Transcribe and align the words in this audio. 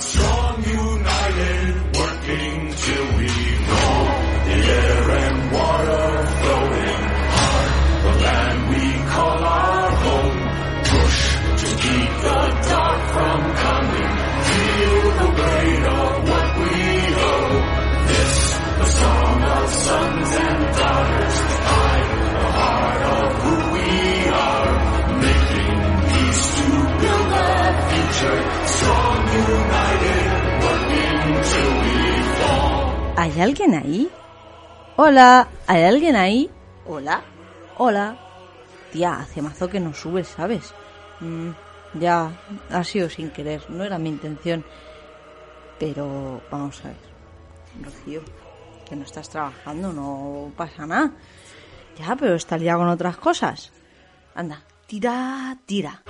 strong, 0.00 0.62
united, 0.64 1.74
working 1.96 2.74
till 2.74 3.06
we 3.18 3.30
know 3.68 3.94
the 4.46 4.56
air 4.80 5.10
and 5.10 5.49
¿Hay 33.32 33.40
alguien 33.42 33.74
ahí? 33.74 34.10
Hola, 34.96 35.46
¿hay 35.68 35.84
alguien 35.84 36.16
ahí? 36.16 36.50
Hola. 36.84 37.22
Hola. 37.78 38.18
Tía, 38.90 39.20
hace 39.20 39.40
mazo 39.40 39.68
que 39.68 39.78
no 39.78 39.94
subes, 39.94 40.26
¿sabes? 40.26 40.74
Mm, 41.20 41.50
ya, 41.94 42.32
ha 42.70 42.82
sido 42.82 43.08
sin 43.08 43.30
querer, 43.30 43.62
no 43.70 43.84
era 43.84 43.98
mi 43.98 44.08
intención. 44.08 44.64
Pero 45.78 46.40
vamos 46.50 46.84
a 46.84 46.88
ver, 46.88 46.96
Rocío, 47.80 48.22
que 48.88 48.96
no 48.96 49.04
estás 49.04 49.28
trabajando, 49.28 49.92
no 49.92 50.50
pasa 50.56 50.84
nada. 50.84 51.12
Ya, 51.96 52.16
pero 52.16 52.34
estás 52.34 52.60
ya 52.60 52.74
con 52.74 52.88
otras 52.88 53.16
cosas. 53.16 53.70
Anda, 54.34 54.60
tira, 54.88 55.56
tira. 55.66 56.02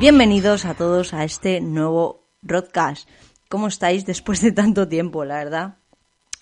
Bienvenidos 0.00 0.64
a 0.64 0.72
todos 0.72 1.12
a 1.12 1.24
este 1.24 1.60
nuevo 1.60 2.26
broadcast. 2.40 3.06
¿Cómo 3.50 3.66
estáis 3.66 4.06
después 4.06 4.40
de 4.40 4.50
tanto 4.50 4.88
tiempo, 4.88 5.26
la 5.26 5.36
verdad? 5.36 5.76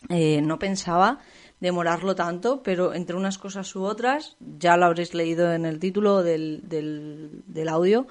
Eh, 0.09 0.41
no 0.43 0.61
pensaba 0.61 1.19
demorarlo 1.59 2.15
tanto, 2.15 2.63
pero 2.63 2.95
entre 2.95 3.17
unas 3.17 3.37
cosas 3.37 3.75
u 3.75 3.83
otras, 3.83 4.37
ya 4.39 4.77
lo 4.77 4.87
habréis 4.87 5.13
leído 5.13 5.53
en 5.53 5.65
el 5.65 5.81
título 5.81 6.23
del, 6.23 6.69
del, 6.69 7.43
del 7.49 7.69
audio, 7.69 8.07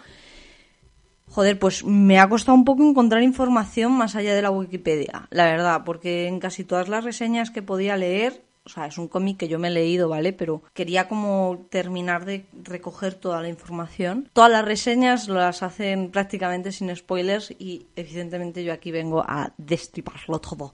Joder, 1.29 1.57
pues 1.57 1.85
me 1.85 2.19
ha 2.19 2.27
costado 2.27 2.57
un 2.57 2.65
poco 2.65 2.83
encontrar 2.83 3.23
información 3.23 3.93
más 3.93 4.17
allá 4.17 4.35
de 4.35 4.41
la 4.41 4.51
Wikipedia, 4.51 5.27
la 5.29 5.45
verdad, 5.45 5.83
porque 5.85 6.27
en 6.27 6.41
casi 6.41 6.65
todas 6.65 6.89
las 6.89 7.05
reseñas 7.05 7.51
que 7.51 7.61
podía 7.61 7.95
leer, 7.95 8.46
o 8.67 8.69
sea, 8.69 8.85
es 8.85 8.97
un 8.97 9.07
cómic 9.07 9.38
que 9.38 9.47
yo 9.47 9.59
me 9.59 9.69
he 9.69 9.72
leído, 9.72 10.09
¿vale? 10.09 10.33
Pero 10.33 10.61
quería 10.73 11.07
como 11.07 11.66
terminar 11.69 12.25
de 12.25 12.45
recoger 12.63 13.13
toda 13.13 13.41
la 13.41 13.47
información. 13.47 14.29
Todas 14.33 14.51
las 14.51 14.66
reseñas 14.66 15.29
las 15.29 15.63
hacen 15.63 16.11
prácticamente 16.11 16.73
sin 16.73 16.94
spoilers 16.94 17.51
y 17.57 17.88
evidentemente 17.95 18.66
yo 18.66 18.73
aquí 18.73 18.91
vengo 18.91 19.22
a 19.22 19.53
destriparlo 19.57 20.39
todo. 20.39 20.73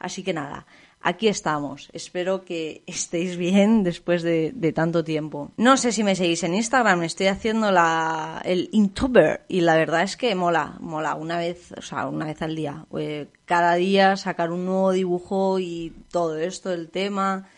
Así 0.00 0.24
que 0.24 0.32
nada, 0.32 0.66
aquí 1.02 1.28
estamos. 1.28 1.88
Espero 1.92 2.44
que 2.44 2.82
estéis 2.86 3.36
bien 3.36 3.82
después 3.82 4.22
de, 4.22 4.72
tanto 4.74 5.04
tiempo. 5.04 5.50
No 5.56 5.76
sé 5.76 5.92
si 5.92 6.04
me 6.04 6.14
seguís 6.14 6.42
en 6.44 6.54
Instagram, 6.54 7.02
estoy 7.02 7.26
haciendo 7.26 7.70
la, 7.70 8.40
el 8.44 8.68
Intuber 8.72 9.44
y 9.48 9.60
la 9.60 9.76
verdad 9.76 10.02
es 10.02 10.16
que 10.16 10.34
mola, 10.34 10.76
mola 10.80 11.14
una 11.14 11.38
vez, 11.38 11.72
o 11.76 11.82
sea, 11.82 12.06
una 12.06 12.26
vez 12.26 12.40
al 12.42 12.56
día. 12.56 12.86
Eh, 12.98 13.28
cada 13.44 13.74
día 13.74 14.16
sacar 14.16 14.50
un 14.50 14.64
nuevo 14.64 14.92
dibujo 14.92 15.58
y 15.58 15.92
todo 16.10 16.38
esto, 16.38 16.72
el 16.72 16.88
tema, 16.90 17.48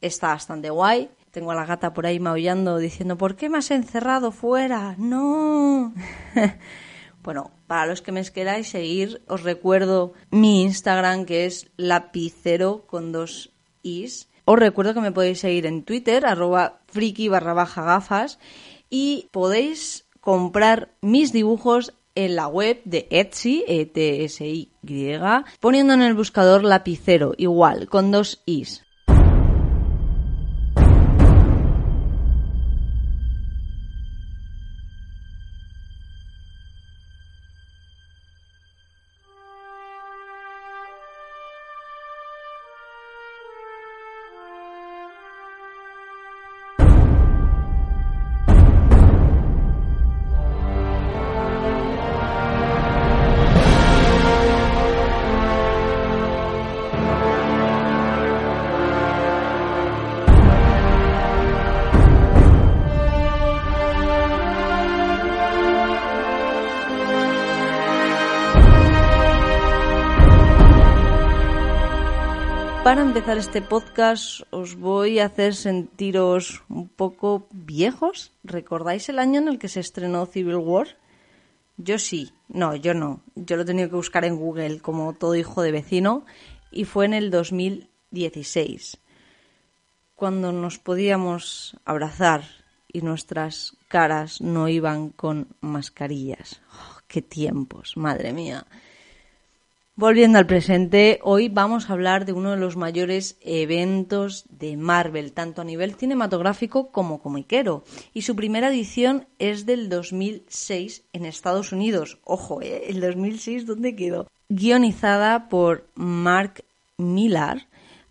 está 0.00 0.28
bastante 0.28 0.70
guay. 0.70 1.10
Tengo 1.30 1.50
a 1.50 1.54
la 1.54 1.66
gata 1.66 1.92
por 1.92 2.06
ahí 2.06 2.18
maullando 2.18 2.78
diciendo, 2.78 3.18
¿por 3.18 3.36
qué 3.36 3.48
me 3.48 3.58
has 3.58 3.70
encerrado 3.70 4.32
fuera? 4.32 4.94
No. 4.98 5.94
Bueno, 7.26 7.50
para 7.66 7.86
los 7.86 8.02
que 8.02 8.12
me 8.12 8.22
queráis 8.22 8.68
seguir, 8.68 9.20
os 9.26 9.42
recuerdo 9.42 10.12
mi 10.30 10.62
Instagram 10.62 11.24
que 11.24 11.44
es 11.44 11.68
lapicero 11.76 12.86
con 12.86 13.10
dos 13.10 13.50
is. 13.82 14.28
Os 14.44 14.56
recuerdo 14.56 14.94
que 14.94 15.00
me 15.00 15.10
podéis 15.10 15.40
seguir 15.40 15.66
en 15.66 15.82
Twitter, 15.82 16.24
arroba 16.24 16.78
friki 16.86 17.26
barra 17.26 17.52
baja 17.52 17.82
gafas, 17.82 18.38
y 18.90 19.26
podéis 19.32 20.06
comprar 20.20 20.94
mis 21.00 21.32
dibujos 21.32 21.94
en 22.14 22.36
la 22.36 22.46
web 22.46 22.80
de 22.84 23.08
Etsy, 23.10 23.64
E-T-S-Y, 23.66 24.70
poniendo 25.58 25.94
en 25.94 26.02
el 26.02 26.14
buscador 26.14 26.62
lapicero, 26.62 27.34
igual, 27.36 27.88
con 27.88 28.12
dos 28.12 28.40
is. 28.46 28.85
Empezar 73.26 73.38
este 73.38 73.62
podcast 73.62 74.42
os 74.52 74.76
voy 74.76 75.18
a 75.18 75.26
hacer 75.26 75.56
sentiros 75.56 76.62
un 76.68 76.88
poco 76.88 77.48
viejos. 77.50 78.30
¿Recordáis 78.44 79.08
el 79.08 79.18
año 79.18 79.40
en 79.40 79.48
el 79.48 79.58
que 79.58 79.66
se 79.66 79.80
estrenó 79.80 80.26
Civil 80.26 80.54
War? 80.54 80.96
Yo 81.76 81.98
sí, 81.98 82.30
no, 82.46 82.76
yo 82.76 82.94
no. 82.94 83.22
Yo 83.34 83.56
lo 83.56 83.62
he 83.62 83.64
tenido 83.64 83.88
que 83.88 83.96
buscar 83.96 84.24
en 84.24 84.36
Google 84.36 84.78
como 84.78 85.12
todo 85.12 85.34
hijo 85.34 85.62
de 85.62 85.72
vecino 85.72 86.24
y 86.70 86.84
fue 86.84 87.04
en 87.06 87.14
el 87.14 87.32
2016, 87.32 88.98
cuando 90.14 90.52
nos 90.52 90.78
podíamos 90.78 91.76
abrazar 91.84 92.44
y 92.86 93.00
nuestras 93.00 93.76
caras 93.88 94.40
no 94.40 94.68
iban 94.68 95.08
con 95.08 95.48
mascarillas. 95.60 96.60
Oh, 96.72 97.00
¡Qué 97.08 97.22
tiempos, 97.22 97.96
madre 97.96 98.32
mía! 98.32 98.64
Volviendo 99.98 100.36
al 100.36 100.46
presente, 100.46 101.20
hoy 101.22 101.48
vamos 101.48 101.88
a 101.88 101.94
hablar 101.94 102.26
de 102.26 102.34
uno 102.34 102.50
de 102.50 102.58
los 102.58 102.76
mayores 102.76 103.38
eventos 103.40 104.44
de 104.50 104.76
Marvel, 104.76 105.32
tanto 105.32 105.62
a 105.62 105.64
nivel 105.64 105.94
cinematográfico 105.94 106.88
como 106.92 107.22
comiquero. 107.22 107.82
Y 108.12 108.20
su 108.20 108.36
primera 108.36 108.68
edición 108.68 109.26
es 109.38 109.64
del 109.64 109.88
2006 109.88 111.02
en 111.14 111.24
Estados 111.24 111.72
Unidos. 111.72 112.18
Ojo, 112.24 112.60
¿eh? 112.60 112.90
¿El 112.90 113.00
2006 113.00 113.64
dónde 113.64 113.96
quedó? 113.96 114.26
Guionizada 114.50 115.48
por 115.48 115.86
Mark 115.94 116.62
Millar, 116.98 117.66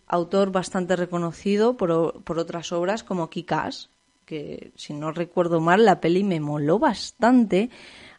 autor 0.08 0.50
bastante 0.50 0.96
reconocido 0.96 1.76
por, 1.76 1.92
otras 1.92 2.72
obras 2.72 3.04
como 3.04 3.30
Kick-Ass, 3.30 3.90
que 4.24 4.72
si 4.74 4.92
no 4.92 5.12
recuerdo 5.12 5.60
mal, 5.60 5.84
la 5.84 6.00
peli 6.00 6.24
me 6.24 6.40
moló 6.40 6.80
bastante, 6.80 7.70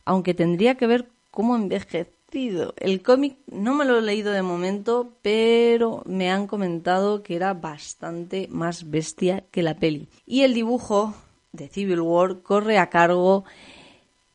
aunque 0.05 0.33
tendría 0.33 0.75
que 0.75 0.87
ver 0.87 1.09
cómo 1.31 1.57
envejece 1.57 2.16
el 2.31 3.01
cómic 3.01 3.37
no 3.47 3.73
me 3.73 3.85
lo 3.85 3.97
he 3.97 4.01
leído 4.01 4.31
de 4.31 4.41
momento, 4.41 5.13
pero 5.21 6.03
me 6.05 6.29
han 6.29 6.45
comentado 6.45 7.23
que 7.23 7.35
era 7.35 7.53
bastante 7.53 8.47
más 8.51 8.89
bestia 8.89 9.45
que 9.49 9.63
la 9.63 9.77
peli. 9.77 10.07
Y 10.25 10.41
el 10.41 10.53
dibujo 10.53 11.15
de 11.53 11.69
Civil 11.69 12.01
War 12.01 12.41
corre 12.41 12.77
a 12.77 12.89
cargo 12.89 13.45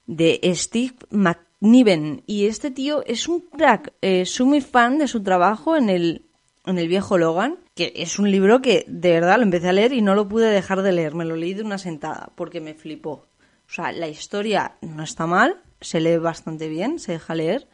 de 0.06 0.40
Steve 0.54 0.94
McNiven. 1.10 2.22
Y 2.26 2.46
este 2.46 2.70
tío 2.70 3.04
es 3.06 3.28
un 3.28 3.40
crack. 3.40 3.92
Eh, 4.00 4.24
soy 4.24 4.46
muy 4.46 4.60
fan 4.62 4.98
de 4.98 5.06
su 5.06 5.22
trabajo 5.22 5.76
en 5.76 5.90
el, 5.90 6.22
en 6.64 6.78
el 6.78 6.88
viejo 6.88 7.18
Logan, 7.18 7.58
que 7.74 7.92
es 7.96 8.18
un 8.18 8.30
libro 8.30 8.62
que 8.62 8.84
de 8.88 9.12
verdad 9.12 9.36
lo 9.36 9.42
empecé 9.42 9.68
a 9.68 9.72
leer 9.72 9.92
y 9.92 10.00
no 10.00 10.14
lo 10.14 10.28
pude 10.28 10.48
dejar 10.48 10.82
de 10.82 10.92
leer. 10.92 11.14
Me 11.14 11.26
lo 11.26 11.36
leí 11.36 11.52
de 11.54 11.62
una 11.62 11.78
sentada 11.78 12.32
porque 12.36 12.60
me 12.60 12.74
flipó. 12.74 13.26
O 13.68 13.74
sea, 13.74 13.92
la 13.92 14.08
historia 14.08 14.76
no 14.80 15.02
está 15.02 15.26
mal, 15.26 15.60
se 15.82 16.00
lee 16.00 16.16
bastante 16.16 16.68
bien, 16.68 16.98
se 16.98 17.12
deja 17.12 17.34
leer, 17.34 17.68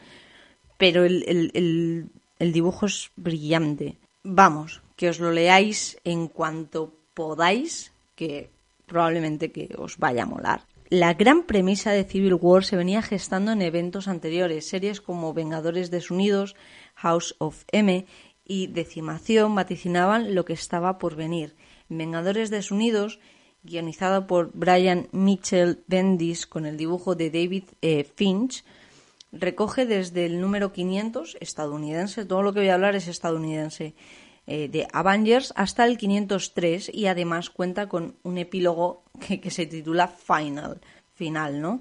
pero 0.77 1.05
el, 1.05 1.25
el, 1.27 2.11
el, 2.39 2.53
dibujo 2.53 2.87
es 2.87 3.11
brillante. 3.17 3.97
Vamos, 4.25 4.83
que 4.97 5.09
os 5.09 5.21
lo 5.21 5.31
leáis 5.31 5.99
en 6.05 6.29
cuanto 6.29 6.95
podáis, 7.15 7.93
que 8.15 8.51
probablemente 8.87 9.53
que 9.53 9.75
os 9.79 9.99
vaya 9.99 10.25
a 10.25 10.27
molar. 10.27 10.63
La 10.91 11.13
gran 11.15 11.43
premisa 11.43 11.93
de 11.93 12.05
Civil 12.05 12.35
War 12.35 12.65
se 12.65 12.77
venía 12.77 13.03
gestando 13.03 13.53
en 13.53 13.61
eventos 13.61 14.09
anteriores, 14.09 14.67
series 14.67 15.03
como 15.03 15.35
Vengadores 15.35 15.91
Desunidos, 15.91 16.57
House 16.95 17.35
of 17.39 17.65
M 17.73 18.07
y 18.47 18.69
Decimación 18.69 19.55
vaticinaban 19.55 20.35
lo 20.35 20.47
que 20.47 20.55
estaba 20.55 20.99
por 20.99 21.15
venir. 21.15 21.55
Vengadores 21.91 22.49
Desunidos, 22.49 23.21
guionizado 23.63 24.27
por 24.27 24.51
Brian 24.55 25.09
Mitchell 25.13 25.83
Bendis 25.87 26.47
con 26.47 26.67
el 26.67 26.77
dibujo 26.77 27.15
de 27.15 27.31
David 27.31 27.65
eh, 27.83 28.05
Finch, 28.15 28.65
recoge 29.33 29.87
desde 29.87 30.27
el 30.27 30.41
número 30.41 30.73
500 30.73 31.37
estadounidense, 31.41 32.25
todo 32.25 32.43
lo 32.43 32.53
que 32.53 32.61
voy 32.61 32.69
a 32.69 32.75
hablar 32.75 32.97
es 32.97 33.09
estadounidense, 33.09 33.95
eh, 34.47 34.69
de 34.69 34.89
Avengers 34.93 35.53
hasta 35.57 35.85
el 35.85 35.99
503 35.99 36.91
y 36.95 37.07
además 37.07 37.51
cuenta 37.51 37.87
con 37.87 38.17
un 38.23 38.39
epílogo 38.39 39.03
que, 39.43 39.51
se 39.51 39.67
titula 39.67 40.09
Final, 40.09 40.81
final, 41.15 41.61
¿no? 41.61 41.81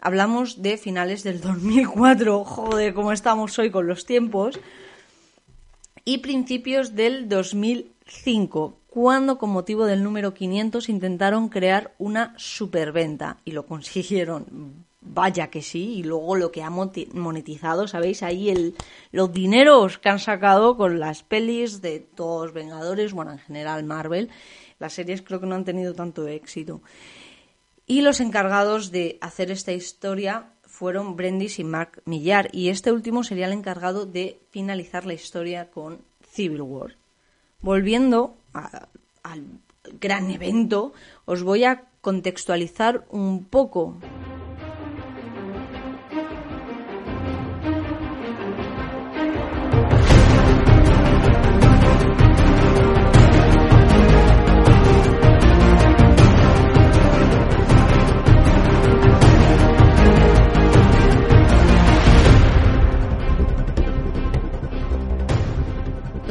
Hablamos 0.00 0.62
de 0.62 0.76
finales 0.76 1.24
del 1.24 1.40
2004, 1.40 2.44
joder, 2.44 2.94
cómo 2.94 3.10
estamos 3.10 3.58
hoy 3.58 3.70
con 3.70 3.86
los 3.86 4.04
tiempos, 4.04 4.60
y 6.04 6.18
principios 6.18 6.94
del 6.94 7.28
2005, 7.28 8.78
cuando 8.94 9.38
con 9.38 9.50
motivo 9.50 9.86
del 9.86 10.04
número 10.04 10.34
500 10.34 10.88
intentaron 10.88 11.48
crear 11.48 11.96
una 11.98 12.32
superventa 12.36 13.38
y 13.44 13.50
lo 13.50 13.66
consiguieron 13.66 14.84
Vaya 15.06 15.50
que 15.50 15.62
sí, 15.62 15.96
y 15.96 16.02
luego 16.02 16.36
lo 16.36 16.50
que 16.50 16.62
ha 16.62 16.70
monetizado, 16.70 17.88
¿sabéis? 17.88 18.22
Ahí 18.22 18.74
los 19.12 19.32
dineros 19.32 19.98
que 19.98 20.08
han 20.08 20.18
sacado 20.18 20.78
con 20.78 20.98
las 20.98 21.22
pelis 21.24 21.82
de 21.82 22.00
todos 22.00 22.54
Vengadores, 22.54 23.12
bueno, 23.12 23.32
en 23.32 23.38
general 23.38 23.84
Marvel, 23.84 24.30
las 24.78 24.94
series 24.94 25.20
creo 25.20 25.40
que 25.40 25.46
no 25.46 25.56
han 25.56 25.66
tenido 25.66 25.92
tanto 25.92 26.26
éxito. 26.26 26.80
Y 27.86 28.00
los 28.00 28.20
encargados 28.20 28.92
de 28.92 29.18
hacer 29.20 29.50
esta 29.50 29.72
historia 29.72 30.52
fueron 30.62 31.16
Brendis 31.16 31.58
y 31.58 31.64
Mark 31.64 32.00
Millar, 32.06 32.48
y 32.52 32.70
este 32.70 32.90
último 32.92 33.24
sería 33.24 33.46
el 33.46 33.52
encargado 33.52 34.06
de 34.06 34.40
finalizar 34.50 35.04
la 35.04 35.14
historia 35.14 35.70
con 35.70 35.98
Civil 36.32 36.62
War. 36.62 36.96
Volviendo 37.60 38.36
al 38.54 39.60
gran 40.00 40.30
evento, 40.30 40.92
os 41.24 41.42
voy 41.42 41.64
a 41.64 41.84
contextualizar 42.00 43.04
un 43.10 43.44
poco 43.44 43.96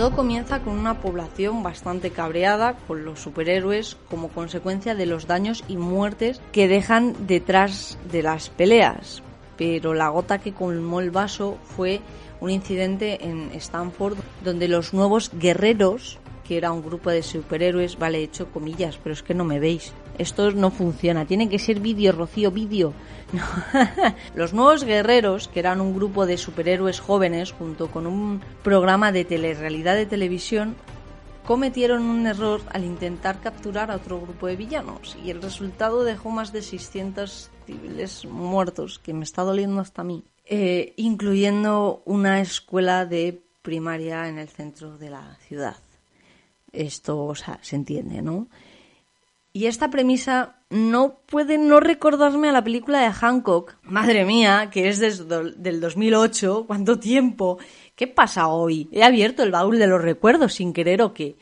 Todo 0.03 0.17
comienza 0.17 0.59
con 0.59 0.77
una 0.77 0.99
población 0.99 1.63
bastante 1.63 2.11
cabreada 2.11 2.75
con 2.89 3.05
los 3.05 3.21
superhéroes 3.21 3.95
como 4.09 4.27
consecuencia 4.27 4.95
de 4.95 5.05
los 5.05 5.27
daños 5.27 5.63
y 5.69 5.77
muertes 5.77 6.41
que 6.51 6.67
dejan 6.67 7.25
detrás 7.25 7.97
de 8.11 8.21
las 8.21 8.49
peleas. 8.49 9.23
Pero 9.57 9.93
la 9.93 10.09
gota 10.09 10.39
que 10.39 10.51
colmó 10.51 10.99
el 10.99 11.09
vaso 11.09 11.57
fue 11.63 12.01
un 12.41 12.49
incidente 12.49 13.25
en 13.25 13.51
Stanford 13.53 14.17
donde 14.43 14.67
los 14.67 14.93
nuevos 14.93 15.31
guerreros, 15.39 16.19
que 16.45 16.57
era 16.57 16.73
un 16.73 16.83
grupo 16.83 17.09
de 17.09 17.23
superhéroes, 17.23 17.97
vale, 17.97 18.21
hecho 18.21 18.51
comillas, 18.51 18.99
pero 19.01 19.13
es 19.13 19.23
que 19.23 19.33
no 19.33 19.45
me 19.45 19.61
veis. 19.61 19.93
Esto 20.17 20.51
no 20.51 20.69
funciona, 20.69 21.25
tiene 21.25 21.49
que 21.49 21.59
ser 21.59 21.79
vídeo, 21.79 22.11
Rocío, 22.11 22.51
vídeo. 22.51 22.93
Los 24.35 24.53
nuevos 24.53 24.83
guerreros, 24.83 25.47
que 25.47 25.59
eran 25.59 25.81
un 25.81 25.95
grupo 25.95 26.25
de 26.25 26.37
superhéroes 26.37 26.99
jóvenes 26.99 27.51
junto 27.51 27.89
con 27.89 28.05
un 28.05 28.41
programa 28.63 29.11
de 29.11 29.25
telerrealidad 29.25 29.95
de 29.95 30.05
televisión, 30.05 30.75
cometieron 31.45 32.03
un 32.03 32.25
error 32.27 32.61
al 32.71 32.85
intentar 32.85 33.39
capturar 33.41 33.91
a 33.91 33.95
otro 33.95 34.21
grupo 34.21 34.47
de 34.47 34.55
villanos 34.55 35.17
y 35.23 35.29
el 35.29 35.41
resultado 35.41 36.03
dejó 36.03 36.29
más 36.29 36.53
de 36.53 36.61
600 36.61 37.51
civiles 37.65 38.25
muertos, 38.25 38.99
que 38.99 39.13
me 39.13 39.23
está 39.23 39.41
doliendo 39.41 39.81
hasta 39.81 40.01
a 40.01 40.05
mí, 40.05 40.23
eh, 40.45 40.93
incluyendo 40.97 42.01
una 42.05 42.39
escuela 42.39 43.05
de 43.05 43.41
primaria 43.61 44.27
en 44.27 44.39
el 44.39 44.49
centro 44.49 44.97
de 44.97 45.09
la 45.09 45.37
ciudad. 45.47 45.77
Esto, 46.71 47.25
o 47.25 47.35
sea, 47.35 47.59
se 47.61 47.75
entiende, 47.75 48.21
¿no? 48.21 48.47
Y 49.55 49.67
esta 49.67 49.91
premisa 49.91 50.55
no 50.71 51.19
puede 51.27 51.59
no 51.59 51.79
recordarme 51.79 52.49
a 52.49 52.51
la 52.51 52.63
película 52.63 53.01
de 53.01 53.11
Hancock. 53.11 53.77
Madre 53.83 54.25
mía, 54.25 54.69
que 54.71 54.89
es 54.89 54.97
desde 54.97 55.51
del 55.51 55.79
2008. 55.79 56.65
¿Cuánto 56.65 56.97
tiempo? 56.97 57.59
¿Qué 57.95 58.07
pasa 58.07 58.47
hoy? 58.47 58.89
He 58.91 59.03
abierto 59.03 59.43
el 59.43 59.51
baúl 59.51 59.77
de 59.77 59.85
los 59.85 60.01
recuerdos 60.01 60.55
sin 60.55 60.73
querer 60.73 61.03
o 61.03 61.13
qué. 61.13 61.35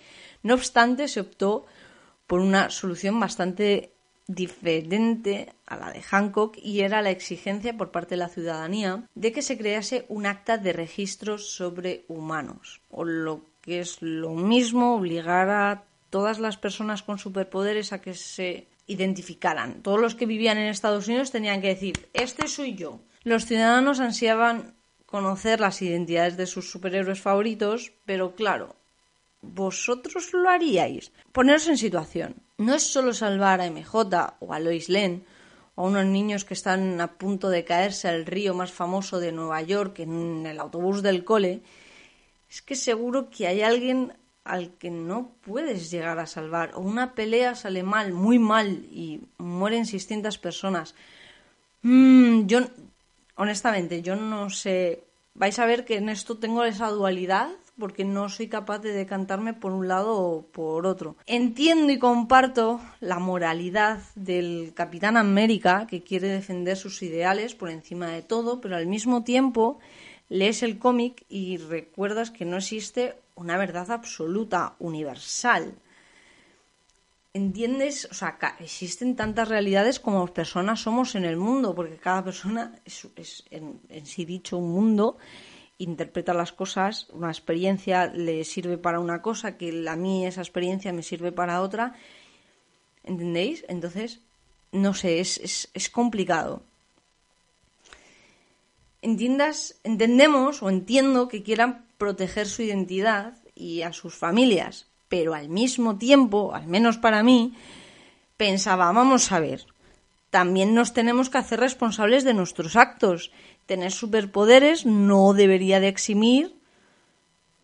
No 0.43 0.55
obstante, 0.55 1.07
se 1.07 1.21
optó 1.21 1.65
por 2.27 2.41
una 2.41 2.69
solución 2.69 3.17
bastante 3.17 3.93
diferente 4.27 5.53
a 5.65 5.77
la 5.77 5.91
de 5.91 6.01
Hancock 6.01 6.57
y 6.61 6.81
era 6.81 7.01
la 7.01 7.11
exigencia 7.11 7.77
por 7.77 7.91
parte 7.91 8.15
de 8.15 8.19
la 8.19 8.29
ciudadanía 8.29 9.03
de 9.15 9.31
que 9.31 9.41
se 9.41 9.57
crease 9.57 10.05
un 10.09 10.25
acta 10.25 10.57
de 10.57 10.73
registros 10.73 11.51
sobre 11.51 12.03
humanos, 12.09 12.81
o 12.89 13.03
lo 13.03 13.45
que 13.61 13.79
es 13.79 14.01
lo 14.01 14.31
mismo 14.31 14.95
obligar 14.95 15.49
a 15.49 15.83
todas 16.11 16.37
las 16.37 16.57
personas 16.57 17.01
con 17.01 17.17
superpoderes 17.17 17.93
a 17.93 18.01
que 18.01 18.13
se 18.13 18.67
identificaran. 18.85 19.81
Todos 19.81 19.99
los 19.99 20.13
que 20.13 20.27
vivían 20.27 20.59
en 20.59 20.67
Estados 20.67 21.07
Unidos 21.07 21.31
tenían 21.31 21.61
que 21.61 21.69
decir, 21.69 22.09
este 22.13 22.47
soy 22.47 22.75
yo. 22.75 22.99
Los 23.23 23.45
ciudadanos 23.45 23.99
ansiaban 23.99 24.75
conocer 25.05 25.59
las 25.59 25.81
identidades 25.81 26.37
de 26.37 26.45
sus 26.45 26.69
superhéroes 26.69 27.21
favoritos, 27.21 27.93
pero 28.05 28.35
claro, 28.35 28.75
vosotros 29.41 30.33
lo 30.33 30.49
haríais. 30.49 31.11
Poneros 31.31 31.67
en 31.67 31.77
situación. 31.77 32.35
No 32.57 32.75
es 32.75 32.83
solo 32.83 33.13
salvar 33.13 33.61
a 33.61 33.69
MJ 33.71 33.93
o 34.39 34.53
a 34.53 34.59
Lois 34.59 34.89
Lane 34.89 35.23
o 35.75 35.85
a 35.85 35.89
unos 35.89 36.05
niños 36.05 36.45
que 36.45 36.53
están 36.53 36.99
a 37.01 37.17
punto 37.17 37.49
de 37.49 37.63
caerse 37.63 38.07
al 38.07 38.25
río 38.25 38.53
más 38.53 38.71
famoso 38.71 39.19
de 39.19 39.31
Nueva 39.31 39.61
York 39.61 39.99
en 39.99 40.45
el 40.45 40.59
autobús 40.59 41.01
del 41.01 41.23
cole. 41.23 41.61
Es 42.49 42.61
que 42.61 42.75
seguro 42.75 43.29
que 43.29 43.47
hay 43.47 43.61
alguien 43.61 44.13
al 44.43 44.73
que 44.77 44.89
no 44.89 45.31
puedes 45.41 45.91
llegar 45.91 46.19
a 46.19 46.25
salvar. 46.25 46.71
O 46.75 46.81
una 46.81 47.13
pelea 47.13 47.55
sale 47.55 47.83
mal, 47.83 48.13
muy 48.13 48.39
mal, 48.39 48.85
y 48.91 49.21
mueren 49.37 49.85
600 49.85 50.37
personas. 50.37 50.95
Mm, 51.83 52.45
yo, 52.45 52.59
honestamente, 53.35 54.01
yo 54.01 54.15
no 54.15 54.49
sé. 54.49 55.03
Vais 55.33 55.57
a 55.59 55.65
ver 55.65 55.85
que 55.85 55.97
en 55.97 56.09
esto 56.09 56.37
tengo 56.37 56.63
esa 56.63 56.89
dualidad 56.89 57.49
porque 57.79 58.05
no 58.05 58.29
soy 58.29 58.47
capaz 58.47 58.79
de 58.79 58.91
decantarme 58.91 59.53
por 59.53 59.71
un 59.71 59.87
lado 59.87 60.15
o 60.15 60.43
por 60.43 60.85
otro. 60.85 61.15
Entiendo 61.25 61.91
y 61.91 61.97
comparto 61.97 62.79
la 62.99 63.17
moralidad 63.17 64.01
del 64.15 64.73
Capitán 64.75 65.17
América 65.17 65.87
que 65.89 66.03
quiere 66.03 66.27
defender 66.27 66.77
sus 66.77 67.01
ideales 67.01 67.55
por 67.55 67.69
encima 67.69 68.07
de 68.09 68.21
todo, 68.21 68.61
pero 68.61 68.75
al 68.75 68.85
mismo 68.85 69.23
tiempo 69.23 69.79
lees 70.29 70.61
el 70.63 70.77
cómic 70.77 71.25
y 71.27 71.57
recuerdas 71.57 72.29
que 72.29 72.45
no 72.45 72.57
existe 72.57 73.15
una 73.41 73.57
verdad 73.57 73.89
absoluta, 73.91 74.75
universal. 74.79 75.73
¿Entiendes? 77.33 78.07
O 78.11 78.13
sea, 78.13 78.37
existen 78.59 79.15
tantas 79.15 79.47
realidades 79.47 79.99
como 79.99 80.27
personas 80.27 80.81
somos 80.81 81.15
en 81.15 81.25
el 81.25 81.37
mundo, 81.37 81.73
porque 81.73 81.97
cada 81.97 82.23
persona 82.23 82.75
es, 82.85 83.43
en, 83.49 83.79
sí 84.05 84.25
dicho 84.25 84.57
un 84.57 84.71
mundo, 84.71 85.17
interpreta 85.77 86.33
las 86.33 86.51
cosas, 86.51 87.07
una 87.11 87.29
experiencia 87.29 88.07
le 88.07 88.43
sirve 88.43 88.77
para 88.77 88.99
una 88.99 89.21
cosa, 89.21 89.57
que 89.57 89.87
a 89.87 89.95
mí 89.95 90.25
esa 90.25 90.41
experiencia 90.41 90.93
me 90.93 91.03
sirve 91.03 91.31
para 91.31 91.61
otra. 91.61 91.95
¿Entendéis? 93.03 93.65
Entonces, 93.67 94.19
no 94.71 94.93
sé, 94.93 95.19
es, 95.19 95.69
es 95.73 95.89
complicado. 95.89 96.63
Entiendas, 99.01 99.79
entendemos 99.83 100.61
o 100.61 100.69
entiendo 100.69 101.27
que 101.27 101.43
quieran 101.43 101.85
proteger 101.97 102.47
su 102.47 102.61
identidad 102.61 103.35
y 103.55 103.81
a 103.81 103.93
sus 103.93 104.15
familias, 104.15 104.87
pero 105.09 105.33
al 105.33 105.49
mismo 105.49 105.97
tiempo, 105.97 106.53
al 106.53 106.67
menos 106.67 106.97
para 106.97 107.23
mí, 107.23 107.53
pensaba, 108.37 108.91
vamos 108.91 109.31
a 109.31 109.39
ver, 109.39 109.65
también 110.31 110.73
nos 110.73 110.93
tenemos 110.93 111.29
que 111.29 111.37
hacer 111.37 111.59
responsables 111.59 112.23
de 112.23 112.33
nuestros 112.33 112.77
actos. 112.77 113.31
Tener 113.65 113.91
superpoderes 113.91 114.85
no 114.85 115.33
debería 115.33 115.81
de 115.81 115.89
eximir 115.89 116.55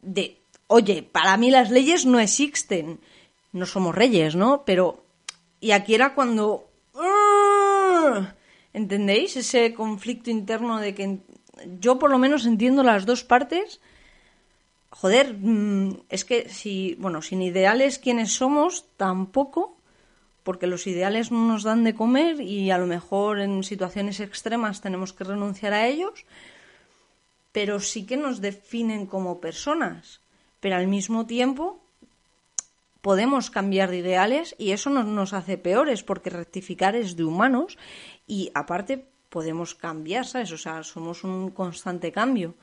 de, 0.01 0.37
oye, 0.67 1.01
para 1.01 1.37
mí 1.37 1.49
las 1.49 1.71
leyes 1.71 2.05
no 2.05 2.19
existen. 2.19 2.99
No 3.53 3.65
somos 3.65 3.95
reyes, 3.95 4.35
¿no? 4.35 4.63
Pero, 4.65 5.03
y 5.61 5.71
aquí 5.71 5.95
era 5.95 6.13
cuando... 6.13 6.66
¿Entendéis? 8.73 9.37
Ese 9.37 9.73
conflicto 9.73 10.29
interno 10.29 10.79
de 10.79 10.93
que 10.93 11.19
yo 11.79 11.97
por 11.97 12.11
lo 12.11 12.17
menos 12.17 12.45
entiendo 12.45 12.83
las 12.83 13.05
dos 13.05 13.23
partes 13.23 13.79
joder, 14.89 15.35
mm, 15.39 16.01
es 16.09 16.25
que 16.25 16.49
si, 16.49 16.95
bueno, 16.99 17.21
sin 17.21 17.41
ideales 17.41 17.99
quienes 17.99 18.33
somos, 18.33 18.85
tampoco, 18.97 19.77
porque 20.43 20.67
los 20.67 20.87
ideales 20.87 21.31
no 21.31 21.45
nos 21.47 21.63
dan 21.63 21.83
de 21.83 21.93
comer 21.93 22.41
y 22.41 22.71
a 22.71 22.77
lo 22.77 22.87
mejor 22.87 23.39
en 23.39 23.63
situaciones 23.63 24.19
extremas 24.19 24.81
tenemos 24.81 25.13
que 25.13 25.25
renunciar 25.25 25.73
a 25.73 25.87
ellos, 25.87 26.25
pero 27.51 27.79
sí 27.79 28.05
que 28.05 28.17
nos 28.17 28.39
definen 28.39 29.07
como 29.07 29.41
personas. 29.41 30.21
Pero 30.59 30.77
al 30.77 30.87
mismo 30.87 31.25
tiempo 31.25 31.79
podemos 33.07 33.49
cambiar 33.49 33.89
de 33.89 33.99
ideales 33.99 34.53
y 34.57 34.71
eso 34.71 34.89
no 34.89 35.01
nos 35.01 35.31
hace 35.31 35.57
peores 35.57 36.03
porque 36.03 36.29
rectificar 36.29 36.93
es 36.93 37.15
de 37.15 37.23
humanos 37.23 37.77
y 38.27 38.51
aparte 38.53 39.07
podemos 39.29 39.75
cambiar, 39.75 40.25
¿sabes? 40.25 40.51
O 40.51 40.57
sea, 40.57 40.83
somos 40.83 41.23
un 41.23 41.51
constante 41.51 42.11
cambio. 42.11 42.55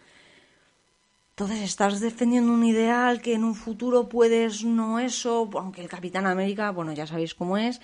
Entonces 1.31 1.63
estás 1.63 1.99
defendiendo 1.99 2.53
un 2.53 2.63
ideal 2.63 3.23
que 3.23 3.33
en 3.33 3.43
un 3.43 3.55
futuro 3.55 4.07
puedes 4.11 4.67
no 4.67 4.99
eso, 4.99 5.49
aunque 5.55 5.81
el 5.81 5.89
Capitán 5.89 6.27
América, 6.27 6.73
bueno, 6.73 6.93
ya 6.93 7.07
sabéis 7.07 7.35
cómo 7.35 7.57
es. 7.57 7.81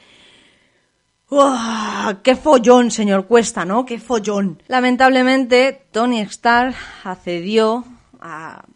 ¡Qué 2.23 2.37
follón, 2.37 2.91
señor 2.91 3.27
Cuesta, 3.27 3.65
¿no? 3.65 3.87
¡Qué 3.87 3.99
follón! 3.99 4.63
Lamentablemente, 4.69 5.87
Tony 5.93 6.21
Stark 6.21 6.75
accedió 7.05 7.87
a 8.21 8.67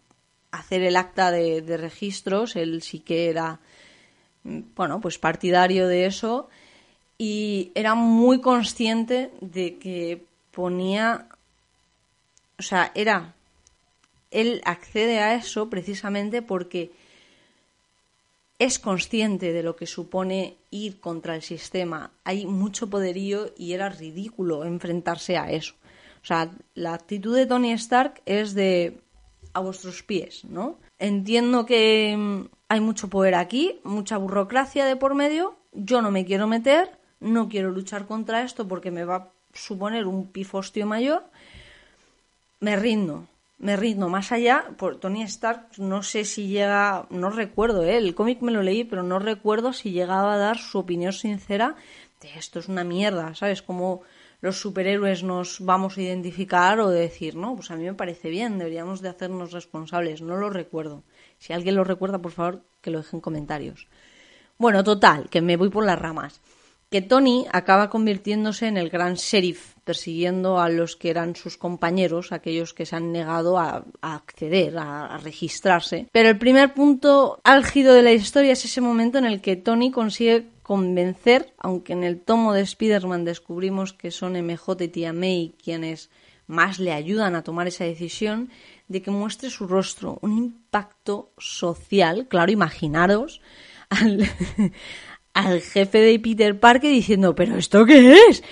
hacer 0.49 0.81
el 0.81 0.95
acta 0.95 1.29
de 1.29 1.77
registros, 1.77 2.55
él 2.55 2.81
sí 2.81 3.01
que 3.01 3.29
era, 3.29 3.59
bueno, 4.75 5.01
pues 5.01 5.17
partidario 5.17 5.87
de 5.87 6.05
eso 6.05 6.47
y 7.17 7.71
era 7.75 7.95
muy 7.95 8.41
consciente 8.41 9.31
de 9.41 9.77
que 9.77 10.23
ponía, 10.51 11.27
o 12.57 12.61
sea, 12.61 12.91
era 12.95 13.33
él 14.31 14.61
accede 14.65 15.19
a 15.19 15.35
eso 15.35 15.69
precisamente 15.69 16.41
porque 16.41 16.91
es 18.59 18.79
consciente 18.79 19.53
de 19.53 19.63
lo 19.63 19.75
que 19.75 19.85
supone 19.85 20.55
ir 20.71 20.99
contra 20.99 21.35
el 21.35 21.41
sistema. 21.41 22.11
Hay 22.23 22.45
mucho 22.45 22.89
poderío 22.89 23.51
y 23.57 23.73
era 23.73 23.89
ridículo 23.89 24.65
enfrentarse 24.65 25.37
a 25.37 25.51
eso. 25.51 25.73
O 26.21 26.25
sea, 26.25 26.51
la 26.73 26.93
actitud 26.93 27.35
de 27.35 27.45
Tony 27.45 27.71
Stark 27.73 28.21
es 28.25 28.53
de 28.53 28.97
a 29.53 29.59
vuestros 29.59 30.03
pies, 30.03 30.43
¿no? 30.45 30.77
Entiendo 30.99 31.65
que 31.65 32.15
mm, 32.17 32.54
hay 32.67 32.79
mucho 32.79 33.09
poder 33.09 33.35
aquí, 33.35 33.79
mucha 33.83 34.17
burocracia 34.17 34.85
de 34.85 34.95
por 34.95 35.15
medio, 35.15 35.55
yo 35.73 36.01
no 36.01 36.11
me 36.11 36.25
quiero 36.25 36.47
meter, 36.47 36.97
no 37.19 37.49
quiero 37.49 37.71
luchar 37.71 38.05
contra 38.05 38.43
esto 38.43 38.67
porque 38.67 38.91
me 38.91 39.05
va 39.05 39.15
a 39.15 39.27
suponer 39.53 40.05
un 40.05 40.27
pifostio 40.27 40.85
mayor, 40.85 41.23
me 42.59 42.75
rindo 42.75 43.27
me 43.57 43.77
rindo 43.77 44.09
más 44.09 44.31
allá 44.31 44.65
por 44.77 44.97
Tony 44.97 45.23
Stark 45.23 45.77
no 45.77 46.03
sé 46.03 46.25
si 46.25 46.47
llega 46.47 47.07
no 47.09 47.29
recuerdo 47.29 47.83
¿eh? 47.83 47.97
el 47.97 48.13
cómic 48.13 48.41
me 48.41 48.51
lo 48.51 48.61
leí 48.61 48.83
pero 48.83 49.01
no 49.03 49.19
recuerdo 49.19 49.71
si 49.71 49.91
llegaba 49.91 50.33
a 50.33 50.37
dar 50.37 50.57
su 50.57 50.79
opinión 50.79 51.13
sincera 51.13 51.75
de 52.21 52.29
esto 52.37 52.59
es 52.59 52.67
una 52.67 52.83
mierda 52.83 53.33
sabes 53.33 53.61
como 53.61 54.01
los 54.41 54.59
superhéroes 54.59 55.23
nos 55.23 55.61
vamos 55.61 55.97
a 55.97 56.01
identificar 56.01 56.79
o 56.79 56.89
decir 56.89 57.35
no 57.35 57.55
pues 57.55 57.71
a 57.71 57.77
mí 57.77 57.85
me 57.85 57.93
parece 57.93 58.29
bien 58.29 58.57
deberíamos 58.57 59.01
de 59.01 59.09
hacernos 59.09 59.53
responsables 59.53 60.21
no 60.21 60.35
lo 60.35 60.49
recuerdo 60.49 61.03
si 61.37 61.53
alguien 61.53 61.75
lo 61.75 61.83
recuerda 61.83 62.19
por 62.19 62.31
favor 62.31 62.63
que 62.81 62.91
lo 62.91 62.99
deje 62.99 63.15
en 63.15 63.21
comentarios 63.21 63.87
bueno 64.57 64.83
total 64.83 65.29
que 65.29 65.41
me 65.41 65.57
voy 65.57 65.69
por 65.69 65.85
las 65.85 65.99
ramas 65.99 66.41
que 66.89 67.01
Tony 67.01 67.45
acaba 67.51 67.89
convirtiéndose 67.89 68.67
en 68.67 68.77
el 68.77 68.89
gran 68.89 69.15
sheriff, 69.15 69.73
persiguiendo 69.83 70.59
a 70.59 70.69
los 70.69 70.95
que 70.95 71.09
eran 71.09 71.35
sus 71.35 71.57
compañeros, 71.57 72.31
aquellos 72.31 72.73
que 72.73 72.85
se 72.85 72.95
han 72.95 73.11
negado 73.11 73.57
a, 73.57 73.85
acceder, 74.01 74.77
a, 74.77 75.17
registrarse. 75.17 76.07
Pero 76.11 76.29
el 76.29 76.37
primer 76.37 76.73
punto 76.73 77.39
álgido 77.43 77.93
de 77.93 78.03
la 78.03 78.13
historia 78.13 78.53
es 78.53 78.63
ese 78.65 78.81
momento 78.81 79.17
en 79.17 79.25
el 79.25 79.41
que 79.41 79.55
Tony 79.55 79.91
consigue 79.91 80.47
convencer, 80.61 81.53
aunque 81.57 81.93
en 81.93 82.03
el 82.03 82.21
tomo 82.21 82.53
de 82.53 82.61
Spider-Man 82.61 83.25
descubrimos 83.25 83.93
que 83.93 84.11
son 84.11 84.33
MJ 84.33 84.83
y 84.83 84.87
Tia 84.87 85.13
May 85.13 85.55
quienes 85.61 86.09
más 86.47 86.79
le 86.79 86.93
ayudan 86.93 87.35
a 87.35 87.43
tomar 87.43 87.67
esa 87.67 87.83
decisión, 87.83 88.49
de 88.87 89.01
que 89.01 89.11
muestre 89.11 89.49
su 89.49 89.67
rostro, 89.67 90.19
un 90.21 90.37
impacto 90.37 91.31
social, 91.37 92.27
claro, 92.27 92.51
imaginaros, 92.51 93.41
al, 93.89 94.27
al 95.33 95.61
jefe 95.61 95.99
de 95.99 96.19
Peter 96.19 96.59
Parker 96.59 96.91
diciendo, 96.91 97.35
pero 97.35 97.57
¿esto 97.57 97.85
qué 97.85 98.13
es? 98.29 98.43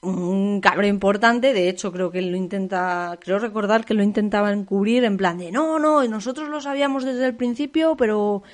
Un 0.00 0.60
cabrón 0.60 0.86
importante, 0.86 1.52
de 1.52 1.68
hecho 1.68 1.92
creo 1.92 2.10
que 2.10 2.22
lo 2.22 2.36
intenta, 2.36 3.18
creo 3.20 3.38
recordar 3.38 3.84
que 3.84 3.94
lo 3.94 4.02
intentaba 4.02 4.52
encubrir 4.52 5.04
en 5.04 5.16
plan 5.16 5.38
de, 5.38 5.50
no, 5.50 5.78
no, 5.78 6.06
nosotros 6.06 6.48
lo 6.48 6.60
sabíamos 6.60 7.04
desde 7.04 7.26
el 7.26 7.34
principio, 7.34 7.96
pero 7.96 8.44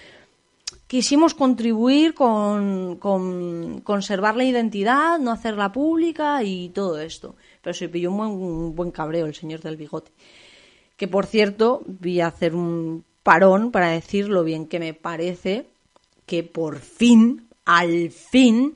quisimos 0.86 1.34
contribuir 1.34 2.14
con, 2.14 2.96
con 2.96 3.80
conservar 3.80 4.36
la 4.36 4.44
identidad, 4.44 5.18
no 5.18 5.32
hacerla 5.32 5.72
pública 5.72 6.42
y 6.42 6.68
todo 6.70 7.00
esto. 7.00 7.36
Pero 7.62 7.74
se 7.74 7.88
pilló 7.88 8.10
un 8.10 8.16
buen, 8.16 8.30
un 8.30 8.74
buen 8.74 8.90
cabreo 8.90 9.26
el 9.26 9.34
señor 9.34 9.60
del 9.60 9.76
bigote. 9.76 10.12
Que 10.96 11.08
por 11.08 11.26
cierto, 11.26 11.82
vi 11.86 12.20
a 12.20 12.28
hacer 12.28 12.54
un 12.54 13.04
parón 13.22 13.70
para 13.70 13.88
decir 13.88 14.28
lo 14.28 14.44
bien 14.44 14.66
que 14.66 14.78
me 14.78 14.94
parece 14.94 15.66
que 16.26 16.42
por 16.42 16.78
fin 16.78 17.48
al 17.64 18.10
fin 18.10 18.74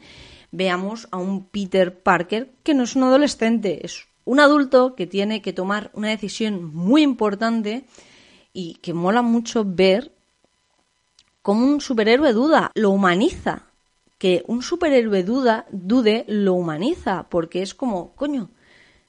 veamos 0.50 1.08
a 1.10 1.18
un 1.18 1.44
Peter 1.44 1.98
Parker 1.98 2.50
que 2.62 2.74
no 2.74 2.84
es 2.84 2.96
un 2.96 3.04
adolescente, 3.04 3.84
es 3.84 4.06
un 4.24 4.40
adulto 4.40 4.94
que 4.94 5.06
tiene 5.06 5.40
que 5.42 5.52
tomar 5.52 5.90
una 5.94 6.08
decisión 6.08 6.74
muy 6.74 7.02
importante 7.02 7.84
y 8.52 8.74
que 8.82 8.92
mola 8.92 9.22
mucho 9.22 9.64
ver 9.64 10.12
cómo 11.42 11.64
un 11.64 11.80
superhéroe 11.80 12.32
duda, 12.32 12.72
lo 12.74 12.90
humaniza. 12.90 13.62
Que 14.18 14.42
un 14.46 14.62
superhéroe 14.62 15.22
duda, 15.22 15.64
dude, 15.70 16.24
lo 16.28 16.54
humaniza, 16.54 17.28
porque 17.30 17.62
es 17.62 17.72
como, 17.72 18.12
coño, 18.16 18.50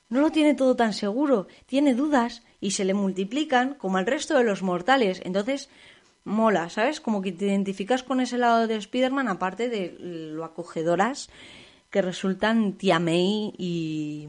no 0.07 0.21
lo 0.21 0.29
tiene 0.29 0.53
todo 0.53 0.75
tan 0.75 0.93
seguro, 0.93 1.47
tiene 1.65 1.95
dudas 1.95 2.43
y 2.61 2.71
se 2.71 2.85
le 2.85 2.93
multiplican 2.93 3.75
como 3.75 3.97
al 3.97 4.05
resto 4.05 4.37
de 4.37 4.43
los 4.43 4.61
mortales. 4.61 5.21
Entonces, 5.23 5.69
mola, 6.25 6.69
¿sabes? 6.69 7.01
Como 7.01 7.21
que 7.21 7.31
te 7.31 7.45
identificas 7.45 8.03
con 8.03 8.19
ese 8.19 8.37
lado 8.37 8.67
de 8.67 8.75
Spider-Man, 8.75 9.27
aparte 9.27 9.69
de 9.69 9.95
lo 9.99 10.43
acogedoras 10.43 11.29
que 11.89 12.01
resultan 12.01 12.73
Tia 12.73 12.99
May 12.99 13.53
y, 13.57 14.27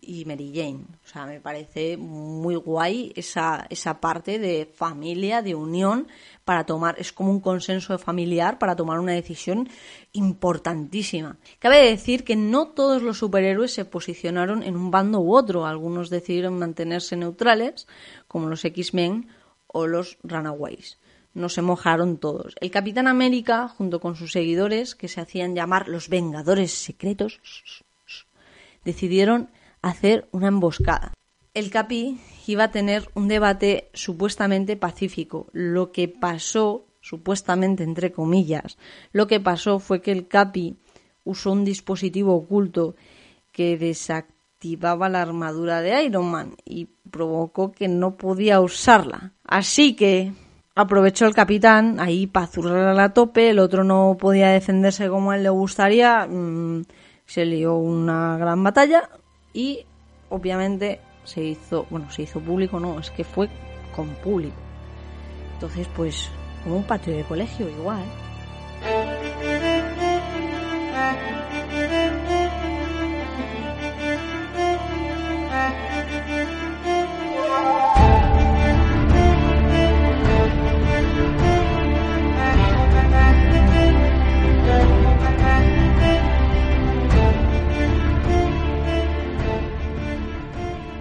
y 0.00 0.24
Mary 0.24 0.52
Jane. 0.54 0.84
O 1.04 1.08
sea, 1.08 1.26
me 1.26 1.40
parece 1.40 1.96
muy 1.96 2.54
guay 2.54 3.12
esa, 3.16 3.66
esa 3.68 4.00
parte 4.00 4.38
de 4.38 4.66
familia, 4.72 5.42
de 5.42 5.54
unión, 5.54 6.08
para 6.50 6.66
tomar, 6.66 6.96
es 6.98 7.12
como 7.12 7.30
un 7.30 7.38
consenso 7.38 7.96
familiar 7.96 8.58
para 8.58 8.74
tomar 8.74 8.98
una 8.98 9.12
decisión 9.12 9.68
importantísima. 10.10 11.36
Cabe 11.60 11.88
decir 11.88 12.24
que 12.24 12.34
no 12.34 12.66
todos 12.66 13.02
los 13.02 13.18
superhéroes 13.18 13.72
se 13.72 13.84
posicionaron 13.84 14.64
en 14.64 14.74
un 14.74 14.90
bando 14.90 15.20
u 15.20 15.36
otro. 15.36 15.64
Algunos 15.64 16.10
decidieron 16.10 16.58
mantenerse 16.58 17.14
neutrales, 17.14 17.86
como 18.26 18.48
los 18.48 18.64
X-Men 18.64 19.28
o 19.68 19.86
los 19.86 20.18
Runaways 20.24 20.98
no 21.34 21.48
se 21.48 21.62
mojaron 21.62 22.18
todos. 22.18 22.56
El 22.60 22.72
Capitán 22.72 23.06
América, 23.06 23.68
junto 23.68 24.00
con 24.00 24.16
sus 24.16 24.32
seguidores, 24.32 24.96
que 24.96 25.06
se 25.06 25.20
hacían 25.20 25.54
llamar 25.54 25.86
los 25.86 26.08
Vengadores 26.08 26.72
Secretos, 26.72 27.40
decidieron 28.84 29.50
hacer 29.82 30.28
una 30.32 30.48
emboscada. 30.48 31.14
El 31.52 31.70
Capi 31.70 32.20
iba 32.46 32.64
a 32.64 32.70
tener 32.70 33.10
un 33.14 33.26
debate 33.26 33.90
supuestamente 33.92 34.76
pacífico. 34.76 35.48
Lo 35.52 35.90
que 35.90 36.06
pasó, 36.06 36.86
supuestamente 37.00 37.82
entre 37.82 38.12
comillas, 38.12 38.78
lo 39.12 39.26
que 39.26 39.40
pasó 39.40 39.80
fue 39.80 40.00
que 40.00 40.12
el 40.12 40.28
Capi 40.28 40.76
usó 41.24 41.50
un 41.50 41.64
dispositivo 41.64 42.34
oculto 42.36 42.94
que 43.52 43.76
desactivaba 43.76 45.08
la 45.08 45.22
armadura 45.22 45.80
de 45.80 46.04
Iron 46.04 46.30
Man 46.30 46.54
y 46.64 46.86
provocó 47.10 47.72
que 47.72 47.88
no 47.88 48.16
podía 48.16 48.60
usarla. 48.60 49.32
Así 49.44 49.96
que 49.96 50.32
aprovechó 50.76 51.26
el 51.26 51.34
capitán 51.34 51.98
ahí 51.98 52.28
para 52.28 52.46
zurrar 52.46 52.98
a 52.98 53.12
tope, 53.12 53.50
el 53.50 53.58
otro 53.58 53.82
no 53.82 54.16
podía 54.20 54.50
defenderse 54.50 55.08
como 55.08 55.32
a 55.32 55.36
él 55.36 55.42
le 55.42 55.50
gustaría, 55.50 56.26
mm, 56.26 56.84
se 57.26 57.44
lió 57.44 57.74
una 57.74 58.36
gran 58.38 58.62
batalla 58.62 59.10
y 59.52 59.84
obviamente 60.28 61.00
se 61.24 61.42
hizo, 61.42 61.86
bueno, 61.90 62.10
se 62.10 62.22
hizo 62.22 62.40
público, 62.40 62.80
no, 62.80 62.98
es 62.98 63.10
que 63.10 63.24
fue 63.24 63.48
con 63.94 64.08
público. 64.16 64.56
Entonces, 65.54 65.86
pues, 65.94 66.28
como 66.64 66.76
un 66.76 66.84
patio 66.84 67.14
de 67.14 67.24
colegio 67.24 67.68
igual. 67.68 68.04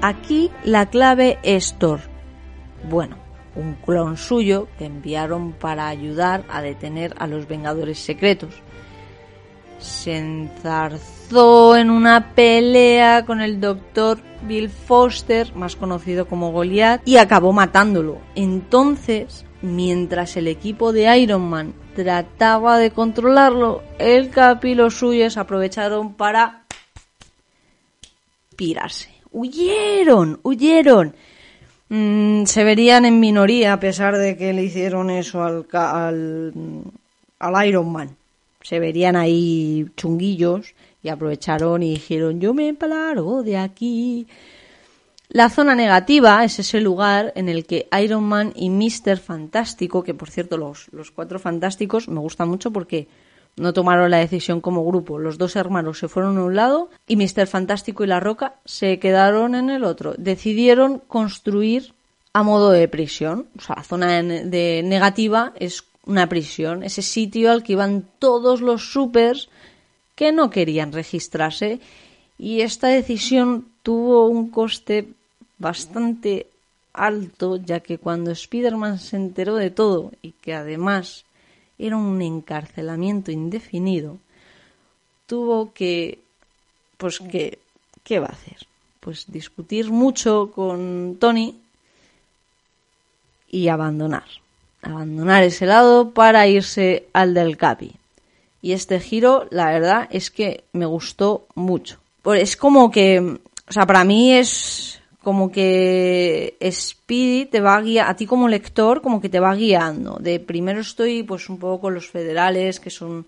Aquí 0.02 0.50
la 0.64 0.86
clave 0.86 1.40
es 1.44 1.74
Thor. 1.78 2.00
Bueno, 2.90 3.18
un 3.56 3.74
clon 3.76 4.16
suyo 4.16 4.70
que 4.78 4.86
enviaron 4.86 5.52
para 5.52 5.90
ayudar 5.90 6.46
a 6.50 6.62
detener 6.62 7.14
a 7.18 7.28
los 7.28 7.50
Vengadores 7.50 8.00
Secretos. 8.00 8.54
Se 9.78 10.18
enzarzó 10.18 11.76
en 11.76 11.90
una 11.90 12.34
pelea 12.34 13.26
con 13.26 13.42
el 13.42 13.60
doctor 13.60 14.20
Bill 14.44 14.70
Foster, 14.70 15.54
más 15.54 15.76
conocido 15.76 16.28
como 16.28 16.54
Goliath, 16.54 17.02
y 17.06 17.18
acabó 17.18 17.52
matándolo. 17.52 18.20
Entonces, 18.36 19.46
mientras 19.62 20.38
el 20.38 20.48
equipo 20.48 20.94
de 20.94 21.18
Iron 21.18 21.50
Man 21.50 21.74
trataba 21.94 22.78
de 22.78 22.92
controlarlo, 22.92 23.84
el 23.98 24.30
Cap 24.30 24.64
y 24.64 24.76
los 24.76 24.96
suyos 24.96 25.36
aprovecharon 25.36 26.14
para 26.14 26.64
pirarse. 28.56 29.19
Huyeron, 29.32 30.40
huyeron. 30.44 31.16
Mm, 31.90 32.46
se 32.46 32.64
verían 32.64 33.06
en 33.06 33.20
minoría 33.20 33.74
a 33.74 33.80
pesar 33.80 34.18
de 34.18 34.38
que 34.38 34.54
le 34.54 34.64
hicieron 34.64 35.10
eso 35.10 35.44
al, 35.44 35.66
al, 35.72 36.54
al 37.40 37.68
Iron 37.68 37.92
Man. 37.92 38.16
Se 38.62 38.80
verían 38.80 39.16
ahí 39.16 39.88
chunguillos 39.96 40.76
y 41.02 41.10
aprovecharon 41.10 41.82
y 41.82 41.92
dijeron 41.92 42.40
yo 42.40 42.54
me 42.54 42.76
largo 42.80 43.44
de 43.44 43.58
aquí. 43.58 44.28
La 45.30 45.50
zona 45.50 45.76
negativa 45.76 46.44
es 46.44 46.58
ese 46.58 46.82
lugar 46.82 47.32
en 47.36 47.50
el 47.50 47.66
que 47.66 47.88
Iron 48.02 48.24
Man 48.24 48.52
y 48.56 48.70
Mr. 48.70 49.18
Fantástico, 49.18 50.04
que 50.04 50.16
por 50.16 50.32
cierto 50.32 50.58
los, 50.58 50.88
los 50.92 51.12
cuatro 51.12 51.38
fantásticos 51.38 52.10
me 52.10 52.20
gustan 52.20 52.50
mucho 52.50 52.72
porque 52.72 53.08
no 53.60 53.74
tomaron 53.74 54.10
la 54.10 54.18
decisión 54.18 54.62
como 54.62 54.86
grupo. 54.86 55.20
Los 55.20 55.38
dos 55.38 55.56
hermanos 55.56 56.00
se 56.00 56.08
fueron 56.08 56.38
a 56.38 56.44
un 56.44 56.56
lado 56.56 56.90
y 57.08 57.18
Mr. 57.18 57.46
Fantástico 57.46 58.04
y 58.04 58.08
La 58.08 58.20
Roca 58.20 58.56
se 58.66 59.00
quedaron 59.00 59.54
en 59.54 59.70
el 59.70 59.84
otro. 59.84 60.16
Decidieron 60.18 61.00
construir 61.00 61.94
a 62.34 62.42
modo 62.44 62.72
de 62.72 62.88
prisión. 62.88 63.48
O 63.58 63.62
sea, 63.62 63.76
la 63.76 63.84
zona 63.84 64.24
de 64.24 64.82
negativa 64.84 65.54
es 65.60 65.84
una 66.06 66.30
prisión, 66.30 66.84
ese 66.84 67.02
sitio 67.02 67.52
al 67.52 67.62
que 67.64 67.74
iban 67.74 68.06
todos 68.18 68.62
los 68.62 68.92
supers 68.92 69.50
que 70.16 70.32
no 70.32 70.50
querían 70.50 70.92
registrarse. 70.92 71.80
Y 72.38 72.62
esta 72.62 72.88
decisión 72.88 73.68
tuvo 73.84 74.28
un 74.28 74.50
coste 74.50 75.10
bastante 75.58 76.48
alto, 76.94 77.58
ya 77.58 77.82
que 77.82 77.98
cuando 77.98 78.32
Spider-Man 78.32 79.00
se 79.00 79.18
enteró 79.18 79.56
de 79.56 79.70
todo 79.70 80.12
y 80.22 80.32
que 80.32 80.54
además 80.54 81.26
era 81.80 81.96
un 81.96 82.22
encarcelamiento 82.22 83.32
indefinido, 83.32 84.18
tuvo 85.26 85.74
que, 85.74 86.20
pues 86.98 87.20
que, 87.20 87.60
¿qué 88.04 88.20
va 88.20 88.28
a 88.28 88.34
hacer? 88.34 88.58
Pues 89.00 89.32
discutir 89.32 89.90
mucho 89.90 90.52
con 90.54 91.18
Tony 91.20 91.56
y 93.50 93.70
abandonar. 93.70 94.26
Abandonar 94.82 95.44
ese 95.44 95.66
lado 95.66 96.12
para 96.12 96.48
irse 96.48 97.08
al 97.14 97.34
del 97.34 97.58
Capi. 97.58 97.94
Y 98.62 98.74
este 98.74 99.00
giro, 99.00 99.48
la 99.52 99.72
verdad, 99.72 100.08
es 100.12 100.32
que 100.32 100.66
me 100.74 100.86
gustó 100.86 101.48
mucho. 101.56 102.00
Pues 102.22 102.44
es 102.44 102.58
como 102.58 102.92
que, 102.92 103.20
o 103.20 103.72
sea, 103.72 103.86
para 103.86 104.04
mí 104.04 104.34
es 104.34 104.99
como 105.22 105.52
que 105.52 106.58
Speedy 106.72 107.46
te 107.46 107.60
va 107.60 107.82
guiar, 107.82 108.10
a 108.10 108.16
ti 108.16 108.26
como 108.26 108.48
lector, 108.48 109.02
como 109.02 109.20
que 109.20 109.30
te 109.30 109.40
va 109.40 109.56
guiando. 109.56 110.18
De 110.20 110.40
primero 110.40 110.80
estoy 110.80 111.24
pues 111.24 111.50
un 111.50 111.60
poco 111.60 111.82
con 111.82 111.94
los 111.94 112.10
federales, 112.10 112.80
que 112.80 112.90
son 112.90 113.26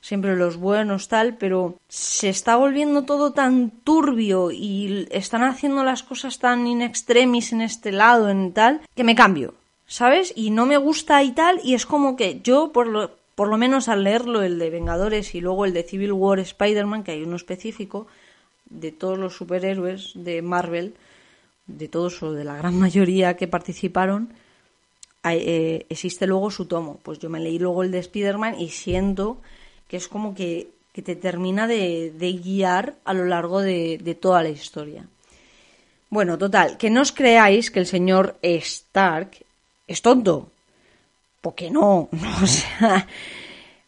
siempre 0.00 0.36
los 0.36 0.56
buenos, 0.56 1.08
tal, 1.08 1.36
pero 1.36 1.76
se 1.88 2.28
está 2.28 2.56
volviendo 2.56 3.04
todo 3.04 3.32
tan 3.32 3.70
turbio 3.70 4.50
y 4.50 5.08
están 5.10 5.42
haciendo 5.42 5.82
las 5.82 6.02
cosas 6.02 6.38
tan 6.38 6.66
in 6.66 6.82
extremis 6.82 7.54
en 7.54 7.62
este 7.62 7.90
lado, 7.90 8.28
en 8.28 8.52
tal, 8.52 8.82
que 8.94 9.02
me 9.02 9.14
cambio, 9.14 9.54
¿sabes? 9.86 10.34
Y 10.36 10.50
no 10.50 10.66
me 10.66 10.76
gusta 10.76 11.22
y 11.22 11.32
tal, 11.32 11.58
y 11.64 11.74
es 11.74 11.86
como 11.86 12.16
que 12.16 12.40
yo, 12.42 12.70
por 12.70 12.86
lo, 12.86 13.12
por 13.34 13.48
lo 13.48 13.56
menos 13.56 13.88
al 13.88 14.04
leerlo, 14.04 14.42
el 14.42 14.58
de 14.58 14.68
Vengadores 14.68 15.34
y 15.34 15.40
luego 15.40 15.64
el 15.64 15.72
de 15.72 15.84
Civil 15.84 16.12
War 16.12 16.38
Spider-Man, 16.38 17.02
que 17.02 17.12
hay 17.12 17.22
uno 17.22 17.36
específico, 17.36 18.06
de 18.68 18.92
todos 18.92 19.18
los 19.18 19.34
superhéroes 19.34 20.12
de 20.14 20.42
Marvel, 20.42 20.96
de 21.66 21.88
todos 21.88 22.22
o 22.22 22.32
de 22.32 22.44
la 22.44 22.56
gran 22.56 22.78
mayoría 22.84 23.36
que 23.36 23.48
participaron, 23.48 24.32
eh, 25.24 25.86
existe 25.88 26.26
luego 26.26 26.50
su 26.50 26.66
tomo. 26.66 27.00
Pues 27.02 27.18
yo 27.18 27.30
me 27.30 27.40
leí 27.40 27.58
luego 27.58 27.82
el 27.82 27.90
de 27.90 27.98
Spider-Man 27.98 28.60
y 28.60 28.68
siento 28.68 29.38
que 29.88 29.96
es 29.96 30.08
como 30.08 30.34
que, 30.34 30.68
te 30.92 31.16
termina 31.16 31.66
de, 31.66 32.40
guiar 32.42 32.94
a 33.04 33.14
lo 33.14 33.24
largo 33.24 33.60
de, 33.60 34.18
toda 34.20 34.42
la 34.42 34.50
historia. 34.50 35.06
Bueno, 36.10 36.38
total, 36.38 36.76
que 36.76 36.90
no 36.90 37.00
os 37.00 37.10
creáis 37.10 37.70
que 37.70 37.80
el 37.80 37.86
señor 37.86 38.36
Stark 38.42 39.44
es 39.88 40.02
tonto. 40.02 40.50
Porque 41.40 41.70
no, 41.70 42.08
no 42.12 42.36
o 42.42 42.46
sea, 42.46 43.06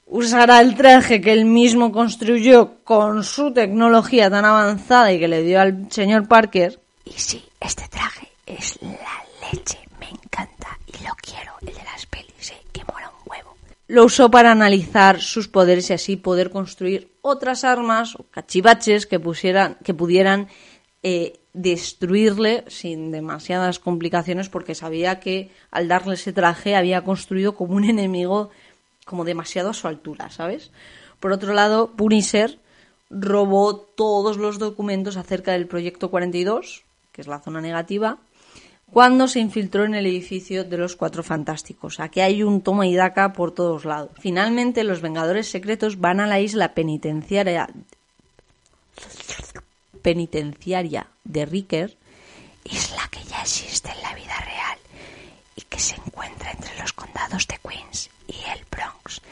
usará 0.07 0.61
el 0.61 0.75
traje 0.75 1.21
que 1.21 1.33
él 1.33 1.45
mismo 1.45 1.93
construyó 1.93 2.79
con 2.83 3.23
su 3.23 3.53
tecnología 3.53 4.29
tan 4.29 4.45
avanzada 4.45 5.13
y 5.13 5.21
que 5.21 5.29
le 5.29 5.43
dio 5.43 5.61
al 5.61 5.91
señor 5.91 6.27
Parker 6.27 6.81
y 7.07 7.13
sí, 7.13 7.45
este 7.61 7.89
traje 7.89 8.29
es 8.45 8.79
la 8.83 9.25
leche, 9.51 9.79
me 9.99 10.09
encanta 10.09 10.79
y 10.87 11.05
lo 11.05 11.15
quiero, 11.21 11.53
el 11.63 11.75
de 11.75 11.85
las 11.85 12.05
pelis, 12.07 12.51
¿eh? 12.51 12.61
que 12.73 12.85
mola 12.85 13.11
un 13.11 13.31
huevo. 13.31 13.57
Lo 13.89 14.05
usó 14.05 14.31
para 14.31 14.53
analizar 14.53 15.21
sus 15.21 15.49
poderes 15.49 15.91
y 15.91 15.95
así 15.95 16.17
poder 16.17 16.51
construir 16.51 17.11
otras 17.23 17.65
armas 17.65 18.17
o 18.17 18.25
cachivaches 18.31 19.07
que, 19.07 19.21
pusieran, 19.21 19.77
que 19.85 19.95
pudieran 19.95 20.49
eh, 21.03 21.39
destruirle 21.53 22.65
sin 22.69 23.13
demasiadas 23.13 23.79
complicaciones 23.79 24.49
porque 24.49 24.75
sabía 24.75 25.21
que 25.21 25.51
al 25.71 25.89
darle 25.89 26.15
ese 26.15 26.33
traje 26.33 26.77
había 26.77 27.05
construido 27.05 27.55
como 27.55 27.77
un 27.77 27.85
enemigo 27.85 28.51
como 29.05 29.25
demasiado 29.25 29.71
a 29.71 29.75
su 29.75 29.87
altura, 29.87 30.31
¿sabes? 30.31 30.73
Por 31.21 31.33
otro 31.33 31.55
lado, 31.55 31.93
Punisher 31.97 32.59
robó 33.09 33.77
todos 33.77 34.37
los 34.37 34.59
documentos 34.59 35.17
acerca 35.17 35.53
del 35.53 35.69
Proyecto 35.69 36.11
42, 36.11 36.83
que 37.17 37.23
es 37.23 37.29
la 37.29 37.41
zona 37.41 37.63
negativa, 37.63 38.19
cuando 38.93 39.27
se 39.27 39.41
infiltró 39.41 39.85
en 39.85 39.95
el 39.95 40.05
edificio 40.05 40.65
de 40.65 40.77
los 40.77 40.97
Cuatro 40.97 41.23
Fantásticos. 41.23 41.99
Aquí 41.99 42.21
hay 42.21 42.43
un 42.43 42.61
toma 42.61 42.87
y 42.87 42.95
daca 42.95 43.33
por 43.33 43.53
todos 43.53 43.87
lados. 43.87 44.11
Finalmente, 44.21 44.85
los 44.85 45.01
Vengadores 45.01 45.51
Secretos 45.51 45.99
van 45.99 46.21
a 46.21 46.27
la 46.27 46.41
isla 46.41 46.75
penitenciaria, 46.75 47.71
penitenciaria 50.03 51.07
de 51.25 51.47
Ricker, 51.47 51.97
isla 52.65 53.09
que 53.11 53.25
ya 53.25 53.41
existe 53.41 53.91
en 53.91 54.03
la 54.03 54.15
vida 54.15 54.39
real 54.45 54.79
y 55.57 55.63
que 55.63 55.79
se 55.79 55.97
encuentra 55.97 56.51
entre 56.51 56.79
los 56.79 56.93
condados 56.93 57.49
de 57.49 57.59
Queens 57.67 58.11
y 58.29 58.37
el 58.53 58.63
Bronx. 58.71 59.23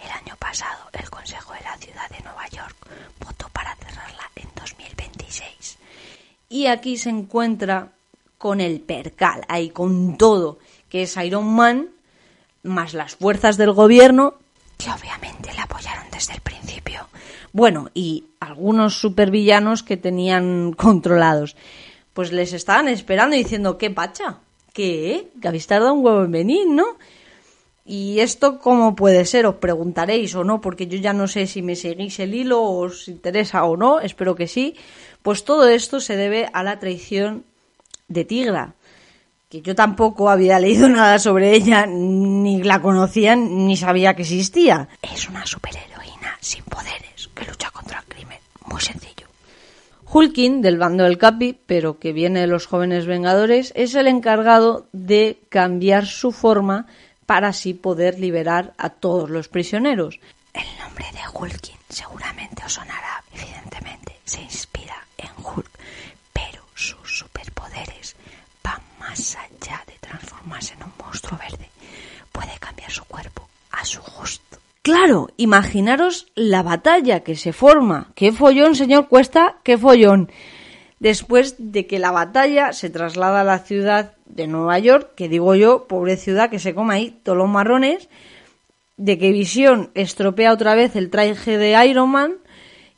El 0.00 0.10
año 0.12 0.36
pasado, 0.38 0.88
el 0.92 1.10
Consejo 1.10 1.54
de 1.54 1.60
la 1.62 1.76
Ciudad 1.76 2.08
de 2.08 2.22
Nueva 2.22 2.46
York 2.50 2.76
votó 3.18 3.48
para 3.48 3.74
cerrarla 3.74 4.30
en 4.36 4.48
2026 4.54 5.78
y 6.52 6.66
aquí 6.66 6.98
se 6.98 7.08
encuentra 7.08 7.92
con 8.36 8.60
el 8.60 8.80
percal, 8.80 9.40
ahí 9.48 9.70
con 9.70 10.18
todo, 10.18 10.58
que 10.90 11.04
es 11.04 11.16
Iron 11.16 11.46
Man, 11.46 11.88
más 12.62 12.92
las 12.92 13.16
fuerzas 13.16 13.56
del 13.56 13.72
gobierno, 13.72 14.34
que 14.76 14.90
obviamente 14.90 15.50
le 15.54 15.60
apoyaron 15.60 16.04
desde 16.12 16.34
el 16.34 16.40
principio. 16.42 17.08
Bueno, 17.52 17.90
y 17.94 18.26
algunos 18.38 19.00
supervillanos 19.00 19.82
que 19.82 19.96
tenían 19.96 20.72
controlados. 20.76 21.56
Pues 22.12 22.32
les 22.32 22.52
estaban 22.52 22.88
esperando 22.88 23.34
diciendo, 23.34 23.78
¿qué 23.78 23.90
pacha? 23.90 24.40
¿Qué? 24.74 25.28
Que 25.40 25.48
habéis 25.48 25.66
tardado 25.66 25.94
un 25.94 26.04
huevo 26.04 26.24
en 26.24 26.32
venir, 26.32 26.66
¿no? 26.68 26.84
Y 27.84 28.20
esto, 28.20 28.58
¿cómo 28.58 28.94
puede 28.94 29.24
ser? 29.24 29.46
Os 29.46 29.56
preguntaréis 29.56 30.34
o 30.34 30.44
no, 30.44 30.60
porque 30.60 30.86
yo 30.86 30.98
ya 30.98 31.12
no 31.12 31.26
sé 31.26 31.46
si 31.46 31.62
me 31.62 31.74
seguís 31.74 32.20
el 32.20 32.34
hilo, 32.34 32.62
os 32.62 33.08
interesa 33.08 33.64
o 33.64 33.76
no, 33.76 34.00
espero 34.00 34.36
que 34.36 34.46
sí. 34.46 34.76
Pues 35.22 35.44
todo 35.44 35.68
esto 35.68 36.00
se 36.00 36.16
debe 36.16 36.48
a 36.52 36.62
la 36.62 36.78
traición 36.78 37.44
de 38.08 38.24
Tigra, 38.24 38.74
que 39.48 39.62
yo 39.62 39.74
tampoco 39.74 40.30
había 40.30 40.58
leído 40.58 40.88
nada 40.88 41.18
sobre 41.18 41.54
ella, 41.54 41.86
ni 41.86 42.62
la 42.62 42.80
conocía, 42.80 43.36
ni 43.36 43.76
sabía 43.76 44.14
que 44.14 44.22
existía. 44.22 44.88
Es 45.00 45.28
una 45.28 45.46
superheroína 45.46 46.36
sin 46.40 46.64
poderes 46.64 47.28
que 47.34 47.44
lucha 47.44 47.70
contra 47.70 48.00
el 48.00 48.06
crimen. 48.06 48.38
Muy 48.66 48.80
sencillo. 48.80 49.26
Hulkin, 50.12 50.60
del 50.60 50.78
bando 50.78 51.04
del 51.04 51.18
Capi, 51.18 51.58
pero 51.66 51.98
que 51.98 52.12
viene 52.12 52.40
de 52.40 52.46
los 52.46 52.66
jóvenes 52.66 53.06
Vengadores, 53.06 53.72
es 53.76 53.94
el 53.94 54.08
encargado 54.08 54.86
de 54.92 55.38
cambiar 55.48 56.06
su 56.06 56.32
forma 56.32 56.86
para 57.24 57.48
así 57.48 57.72
poder 57.72 58.18
liberar 58.18 58.74
a 58.76 58.90
todos 58.90 59.30
los 59.30 59.48
prisioneros. 59.48 60.20
El 60.52 60.66
nombre 60.78 61.06
de 61.12 61.20
Hulkin 61.32 61.76
seguramente 61.88 62.62
os 62.66 62.74
sonará, 62.74 63.24
evidentemente, 63.32 64.18
se 64.24 64.42
inspira 64.42 65.06
en 65.22 65.44
Hulk, 65.44 65.70
pero 66.32 66.62
sus 66.74 67.18
superpoderes 67.18 68.16
van 68.62 68.80
más 68.98 69.36
allá 69.36 69.82
de 69.86 69.94
transformarse 70.00 70.74
en 70.74 70.84
un 70.84 70.92
monstruo 70.98 71.38
verde. 71.38 71.68
Puede 72.30 72.58
cambiar 72.58 72.90
su 72.90 73.04
cuerpo 73.04 73.48
a 73.70 73.84
su 73.84 74.00
gusto. 74.00 74.58
Claro, 74.82 75.28
imaginaros 75.36 76.26
la 76.34 76.62
batalla 76.62 77.20
que 77.20 77.36
se 77.36 77.52
forma. 77.52 78.10
¡Qué 78.14 78.32
follón, 78.32 78.74
señor 78.74 79.08
Cuesta! 79.08 79.56
¡Qué 79.62 79.78
follón! 79.78 80.30
después 81.02 81.56
de 81.58 81.88
que 81.88 81.98
la 81.98 82.12
batalla 82.12 82.72
se 82.72 82.88
traslada 82.88 83.40
a 83.40 83.44
la 83.44 83.58
ciudad 83.58 84.12
de 84.26 84.46
Nueva 84.46 84.78
York, 84.78 85.10
que 85.16 85.28
digo 85.28 85.56
yo, 85.56 85.88
pobre 85.88 86.16
ciudad 86.16 86.48
que 86.48 86.60
se 86.60 86.76
come 86.76 86.94
ahí 86.94 87.20
todos 87.24 87.36
los 87.36 87.48
marrones, 87.48 88.08
de 88.96 89.18
que 89.18 89.32
Visión 89.32 89.90
estropea 89.94 90.52
otra 90.52 90.76
vez 90.76 90.94
el 90.94 91.10
traje 91.10 91.58
de 91.58 91.84
Iron 91.86 92.08
Man 92.08 92.36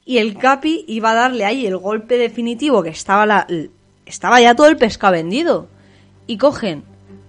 y 0.05 0.19
el 0.19 0.37
Capi 0.37 0.85
iba 0.87 1.13
a 1.13 1.15
darle 1.15 1.45
ahí 1.45 1.67
el 1.67 1.79
golpe 1.79 2.19
definitivo 2.19 2.83
que 2.83 2.91
estaba 2.91 3.25
la, 3.27 3.47
estaba 4.05 4.41
ya 4.41 4.55
todo 4.55 4.69
el 4.69 4.77
pescado 4.77 5.15
vendido. 5.15 5.69
Y 6.27 6.39
cogen 6.39 6.85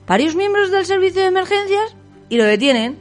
varios 0.07 0.35
miembros 0.35 0.71
del 0.71 0.85
servicio 0.85 1.21
de 1.21 1.27
emergencias 1.27 1.95
y 2.29 2.38
lo 2.38 2.43
detienen 2.43 2.97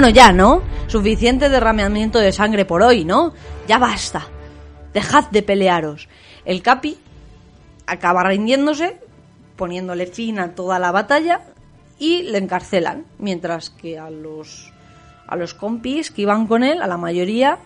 Bueno, 0.00 0.14
ya, 0.16 0.32
¿no? 0.32 0.62
Suficiente 0.86 1.50
derramamiento 1.50 2.20
de 2.20 2.32
sangre 2.32 2.64
por 2.64 2.82
hoy, 2.82 3.04
¿no? 3.04 3.34
Ya 3.68 3.76
basta. 3.76 4.28
Dejad 4.94 5.28
de 5.28 5.42
pelearos. 5.42 6.08
El 6.46 6.62
Capi 6.62 6.96
acaba 7.86 8.24
rindiéndose, 8.24 8.98
poniéndole 9.56 10.06
fin 10.06 10.38
a 10.38 10.54
toda 10.54 10.78
la 10.78 10.90
batalla 10.90 11.42
y 11.98 12.22
le 12.22 12.38
encarcelan, 12.38 13.04
mientras 13.18 13.68
que 13.68 13.98
a 13.98 14.08
los 14.08 14.72
a 15.26 15.36
los 15.36 15.52
compis 15.52 16.10
que 16.10 16.22
iban 16.22 16.46
con 16.46 16.62
él, 16.62 16.80
a 16.80 16.86
la 16.86 16.96
mayoría 16.96 17.58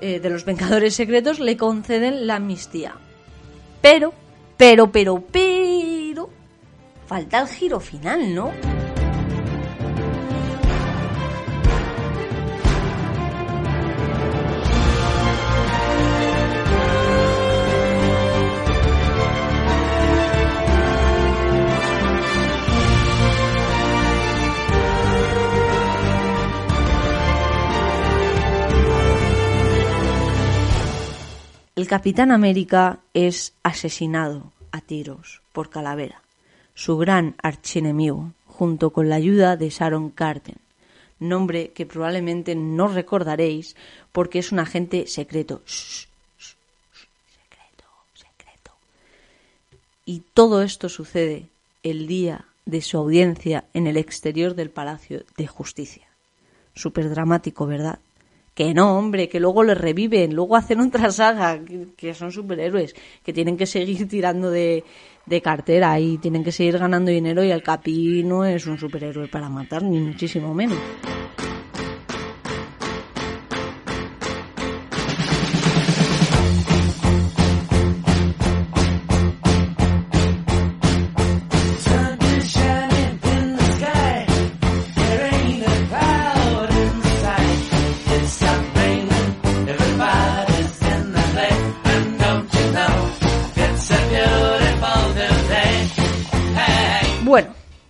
eh, 0.00 0.20
de 0.20 0.30
los 0.30 0.44
Vengadores 0.44 0.94
Secretos 0.94 1.40
le 1.40 1.56
conceden 1.56 2.28
la 2.28 2.36
amnistía. 2.36 2.94
Pero, 3.82 4.12
pero, 4.56 4.92
pero, 4.92 5.20
pero 5.32 6.30
falta 7.08 7.40
el 7.40 7.48
giro 7.48 7.80
final, 7.80 8.32
¿no? 8.32 8.52
El 31.80 31.88
Capitán 31.88 32.30
América 32.30 33.00
es 33.14 33.54
asesinado 33.62 34.52
a 34.70 34.82
tiros 34.82 35.40
por 35.54 35.70
Calavera, 35.70 36.20
su 36.74 36.98
gran 36.98 37.36
archienemigo, 37.42 38.34
junto 38.46 38.90
con 38.90 39.08
la 39.08 39.14
ayuda 39.14 39.56
de 39.56 39.70
Sharon 39.70 40.10
Carter, 40.10 40.58
nombre 41.18 41.70
que 41.70 41.86
probablemente 41.86 42.54
no 42.54 42.86
recordaréis 42.86 43.76
porque 44.12 44.40
es 44.40 44.52
un 44.52 44.58
agente 44.58 45.06
secreto. 45.06 45.62
secreto, 45.64 46.66
secreto. 48.12 48.72
Y 50.04 50.22
todo 50.34 50.60
esto 50.60 50.90
sucede 50.90 51.46
el 51.82 52.06
día 52.06 52.44
de 52.66 52.82
su 52.82 52.98
audiencia 52.98 53.64
en 53.72 53.86
el 53.86 53.96
exterior 53.96 54.54
del 54.54 54.68
Palacio 54.68 55.24
de 55.38 55.46
Justicia. 55.46 56.06
Súper 56.74 57.08
dramático, 57.08 57.66
¿verdad? 57.66 58.00
Que 58.60 58.74
no, 58.74 58.98
hombre, 58.98 59.30
que 59.30 59.40
luego 59.40 59.62
les 59.62 59.78
reviven, 59.78 60.34
luego 60.34 60.54
hacen 60.54 60.80
otra 60.80 61.10
saga, 61.10 61.58
que, 61.96 62.12
son 62.12 62.30
superhéroes, 62.30 62.94
que 63.24 63.32
tienen 63.32 63.56
que 63.56 63.64
seguir 63.64 64.06
tirando 64.06 64.50
de, 64.50 64.84
de, 65.24 65.40
cartera 65.40 65.98
y 65.98 66.18
tienen 66.18 66.44
que 66.44 66.52
seguir 66.52 66.76
ganando 66.76 67.10
dinero 67.10 67.42
y 67.42 67.50
el 67.50 67.62
Capi 67.62 68.22
no 68.22 68.44
es 68.44 68.66
un 68.66 68.76
superhéroe 68.76 69.28
para 69.28 69.48
matar, 69.48 69.82
ni 69.82 69.98
muchísimo 69.98 70.52
menos. 70.52 70.76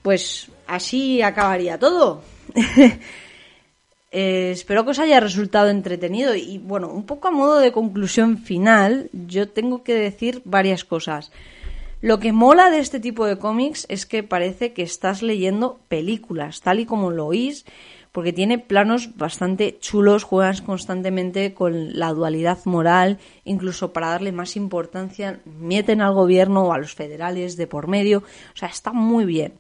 Pues 0.03 0.51
así 0.67 1.23
acabaría 1.23 1.79
todo. 1.79 2.23
Eh, 4.13 4.51
espero 4.51 4.85
que 4.85 4.91
os 4.91 4.99
haya 4.99 5.21
resultado 5.21 5.69
entretenido 5.69 6.35
y 6.35 6.59
bueno, 6.59 6.89
un 6.89 7.07
poco 7.07 7.29
a 7.29 7.31
modo 7.31 7.61
de 7.61 7.71
conclusión 7.71 8.39
final, 8.39 9.09
yo 9.13 9.49
tengo 9.49 9.85
que 9.85 9.95
decir 9.95 10.43
varias 10.45 10.85
cosas. 10.85 11.31
Lo 12.01 12.19
que 12.19 12.33
mola 12.33 12.71
de 12.71 12.81
este 12.81 12.99
tipo 12.99 13.25
de 13.25 13.39
cómics 13.39 13.87
es 13.89 14.07
que 14.07 14.25
parece 14.25 14.73
que 14.73 14.83
estás 14.83 15.23
leyendo 15.23 15.79
películas, 15.87 16.61
tal 16.61 16.81
y 16.81 16.87
como 16.87 17.13
lo 17.13 17.27
oís, 17.27 17.67
porque 18.13 18.33
tiene 18.33 18.59
planos 18.59 19.17
bastante 19.17 19.79
chulos, 19.79 20.25
juegas 20.25 20.63
constantemente 20.63 21.55
con 21.55 21.99
la 21.99 22.13
dualidad 22.13 22.59
moral, 22.65 23.19
incluso 23.45 23.93
para 23.93 24.09
darle 24.09 24.33
más 24.33 24.57
importancia, 24.57 25.41
meten 25.45 26.01
al 26.01 26.15
gobierno 26.15 26.65
o 26.65 26.73
a 26.73 26.79
los 26.79 26.95
federales 26.95 27.57
de 27.57 27.67
por 27.67 27.89
medio, 27.89 28.19
o 28.19 28.57
sea, 28.57 28.69
está 28.69 28.93
muy 28.93 29.25
bien 29.25 29.53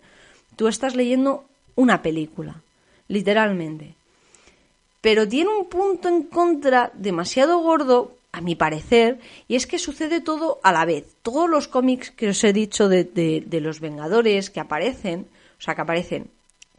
tú 0.60 0.68
estás 0.68 0.94
leyendo 0.94 1.44
una 1.74 2.02
película, 2.02 2.60
literalmente. 3.08 3.94
Pero 5.00 5.26
tiene 5.26 5.48
un 5.48 5.70
punto 5.70 6.06
en 6.06 6.24
contra 6.24 6.90
demasiado 6.92 7.60
gordo, 7.60 8.12
a 8.32 8.42
mi 8.42 8.56
parecer, 8.56 9.18
y 9.48 9.56
es 9.56 9.66
que 9.66 9.78
sucede 9.78 10.20
todo 10.20 10.60
a 10.62 10.70
la 10.70 10.84
vez. 10.84 11.06
Todos 11.22 11.48
los 11.48 11.66
cómics 11.66 12.10
que 12.10 12.28
os 12.28 12.44
he 12.44 12.52
dicho 12.52 12.90
de, 12.90 13.60
los 13.62 13.80
Vengadores 13.80 14.50
que 14.50 14.60
aparecen, 14.60 15.28
o 15.58 15.62
sea, 15.62 15.74
que 15.74 15.80
aparecen, 15.80 16.26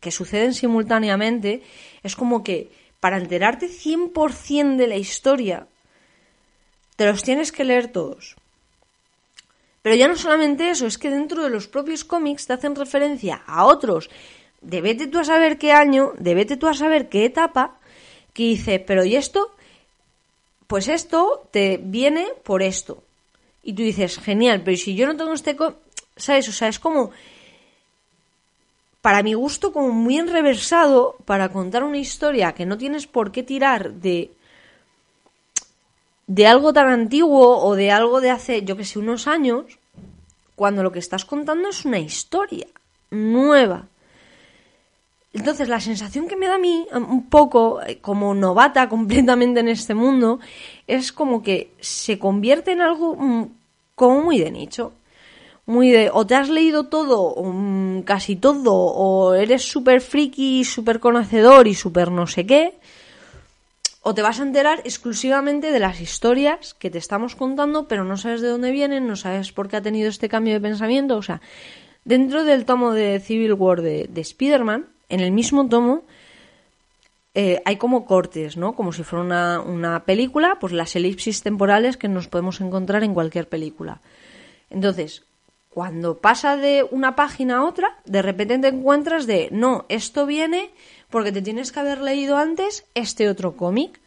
que 0.02 0.12
suceden 0.12 0.54
simultáneamente, 0.54 1.64
es 2.04 2.18
como 2.18 2.44
que 2.44 2.70
para 3.00 3.18
enterarte 3.18 3.70
100% 3.70 4.76
de 4.76 4.88
la 4.88 4.98
historia, 4.98 5.68
te 6.98 7.06
los 7.06 7.24
tienes 7.24 7.52
que 7.52 7.64
leer 7.64 7.88
todos. 7.88 8.36
Pero 9.82 9.96
ya 9.96 10.08
no 10.08 10.16
solamente 10.16 10.70
eso, 10.70 10.86
es 10.86 10.98
que 10.98 11.10
dentro 11.10 11.44
de 11.44 11.50
los 11.50 11.68
propios 11.68 12.04
cómics 12.04 12.46
te 12.46 12.54
hacen 12.54 12.76
referencia 12.76 13.42
a 13.48 13.66
otros 13.66 14.10
de 14.62 14.82
vete 14.82 15.08
tú 15.08 15.20
a 15.20 15.24
saber 15.24 15.58
qué 15.58 15.72
año, 15.72 16.14
de 16.20 16.36
vete 16.36 16.58
tú 16.58 16.68
a 16.68 16.74
saber 16.74 17.10
qué 17.10 17.26
etapa, 17.26 17.80
que 18.34 18.44
dice, 18.44 18.80
pero 18.80 19.04
¿y 19.04 19.16
esto? 19.16 19.56
Pues 20.68 20.88
esto 20.88 21.48
te 21.52 21.78
viene 21.82 22.28
por 22.44 22.62
esto. 22.62 23.04
Y 23.64 23.74
tú 23.74 23.82
dices, 23.82 24.20
genial, 24.20 24.62
pero 24.64 24.78
si 24.78 24.96
yo 24.96 25.08
no 25.08 25.18
tengo 25.18 25.34
este... 25.34 25.58
¿Sabes? 26.16 26.48
O 26.50 26.52
sea, 26.52 26.68
es 26.68 26.80
como, 26.80 27.12
para 29.02 29.24
mi 29.24 29.34
gusto, 29.34 29.74
como 29.74 29.90
muy 29.90 30.18
enreversado 30.18 31.16
para 31.26 31.50
contar 31.50 31.84
una 31.84 31.98
historia 31.98 32.54
que 32.54 32.66
no 32.66 32.78
tienes 32.78 33.08
por 33.08 33.32
qué 33.32 33.44
tirar 33.44 33.94
de 33.94 34.32
de 36.28 36.48
algo 36.48 36.72
tan 36.72 36.88
antiguo 36.88 37.58
o 37.58 37.76
de 37.76 37.92
algo 37.92 38.22
de 38.22 38.32
hace, 38.32 38.64
yo 38.64 38.78
que 38.78 38.86
sé, 38.86 39.00
unos 39.00 39.28
años, 39.28 39.66
cuando 40.56 40.82
lo 40.82 40.94
que 40.94 41.00
estás 41.00 41.26
contando 41.26 41.68
es 41.68 41.84
una 41.84 42.00
historia 42.00 42.68
nueva. 43.10 43.88
Entonces, 45.34 45.68
la 45.68 45.82
sensación 45.82 46.30
que 46.30 46.38
me 46.38 46.48
da 46.48 46.56
a 46.56 46.58
mí, 46.58 46.88
un 46.94 47.28
poco 47.28 47.82
eh, 47.82 47.98
como 48.00 48.34
novata 48.34 48.88
completamente 48.88 49.60
en 49.60 49.68
este 49.68 49.94
mundo, 49.94 50.40
es 50.88 51.12
como 51.12 51.44
que 51.44 51.74
se 51.82 52.18
convierte 52.18 52.72
en 52.72 52.82
algo 52.82 53.16
mm, 53.16 53.46
como 53.96 54.22
muy 54.22 54.40
de 54.40 54.52
nicho. 54.52 54.94
Muy 55.71 55.89
de, 55.89 56.10
o 56.12 56.27
te 56.27 56.36
has 56.36 56.49
leído 56.49 56.88
todo, 56.88 57.21
o 57.21 57.45
mm, 57.49 58.01
casi 58.01 58.36
todo, 58.36 58.73
o 58.75 59.34
eres 59.36 59.63
súper 59.63 60.01
friki, 60.01 60.65
súper 60.65 60.99
conocedor 60.99 61.65
y 61.65 61.75
súper 61.75 62.12
no 62.12 62.27
sé 62.27 62.45
qué, 62.45 62.73
o 64.01 64.13
te 64.13 64.21
vas 64.21 64.41
a 64.41 64.43
enterar 64.43 64.81
exclusivamente 64.84 65.71
de 65.71 65.79
las 65.79 66.01
historias 66.01 66.73
que 66.73 66.89
te 66.89 66.97
estamos 66.97 67.38
contando, 67.38 67.88
pero 67.88 68.03
no 68.03 68.17
sabes 68.17 68.41
de 68.41 68.49
dónde 68.49 68.71
vienen, 68.71 69.07
no 69.07 69.15
sabes 69.15 69.53
por 69.53 69.69
qué 69.69 69.77
ha 69.77 69.81
tenido 69.81 70.10
este 70.10 70.27
cambio 70.27 70.55
de 70.55 70.60
pensamiento. 70.60 71.15
O 71.15 71.21
sea, 71.21 71.39
dentro 72.03 72.43
del 72.43 72.65
tomo 72.65 72.91
de 72.91 73.21
Civil 73.21 73.53
War 73.53 73.81
de, 73.81 74.10
de 74.12 74.21
Spider-Man, 74.21 74.88
en 75.07 75.19
el 75.21 75.31
mismo 75.31 75.69
tomo, 75.69 76.03
eh, 77.34 77.62
hay 77.63 77.77
como 77.77 78.03
cortes, 78.05 78.57
¿no? 78.57 78.73
Como 78.73 78.91
si 78.91 79.03
fuera 79.03 79.23
una, 79.23 79.62
una 79.62 80.03
película, 80.03 80.57
pues 80.60 80.73
las 80.73 80.97
elipsis 80.97 81.43
temporales 81.43 81.95
que 81.95 82.10
nos 82.10 82.27
podemos 82.27 82.60
encontrar 82.60 83.05
en 83.05 83.13
cualquier 83.13 83.47
película. 83.47 84.01
Entonces, 84.69 85.23
cuando 85.71 86.17
pasa 86.17 86.57
de 86.57 86.86
una 86.91 87.15
página 87.15 87.57
a 87.57 87.63
otra, 87.63 87.97
de 88.05 88.21
repente 88.21 88.60
te 88.60 88.67
encuentras 88.67 89.25
de, 89.25 89.47
no, 89.51 89.86
esto 89.88 90.25
viene 90.25 90.71
porque 91.10 91.31
te 91.31 91.41
tienes 91.41 91.71
que 91.71 91.79
haber 91.79 92.01
leído 92.01 92.38
antes 92.38 92.86
este 92.93 93.29
otro 93.29 93.55
cómic 93.55 94.01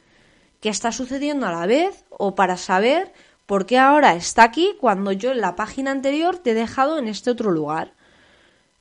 que 0.61 0.69
está 0.69 0.93
sucediendo 0.93 1.47
a 1.47 1.53
la 1.53 1.67
vez 1.67 2.05
o 2.11 2.35
para 2.35 2.59
saber 2.59 3.13
por 3.47 3.65
qué 3.65 3.79
ahora 3.79 4.15
está 4.15 4.45
aquí 4.45 4.77
cuando 4.79 5.11
yo 5.13 5.33
en 5.33 5.41
la 5.41 5.57
página 5.57 5.91
anterior 5.91 6.37
te 6.37 6.51
he 6.51 6.55
dejado 6.55 6.99
en 6.99 7.09
este 7.09 7.31
otro 7.31 7.51
lugar. 7.51 7.95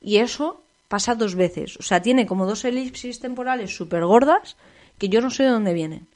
Y 0.02 0.18
eso 0.18 0.62
pasa 0.90 1.16
dos 1.16 1.36
veces. 1.36 1.78
O 1.78 1.84
sea, 1.84 2.02
tiene 2.02 2.26
como 2.26 2.46
dos 2.46 2.66
elipsis 2.66 3.22
temporales 3.22 3.76
súper 3.76 4.04
gordas 4.06 4.58
que 4.98 5.08
yo 5.08 5.22
no 5.22 5.30
sé 5.30 5.44
de 5.44 5.50
dónde 5.50 5.74
vienen. 5.74 6.08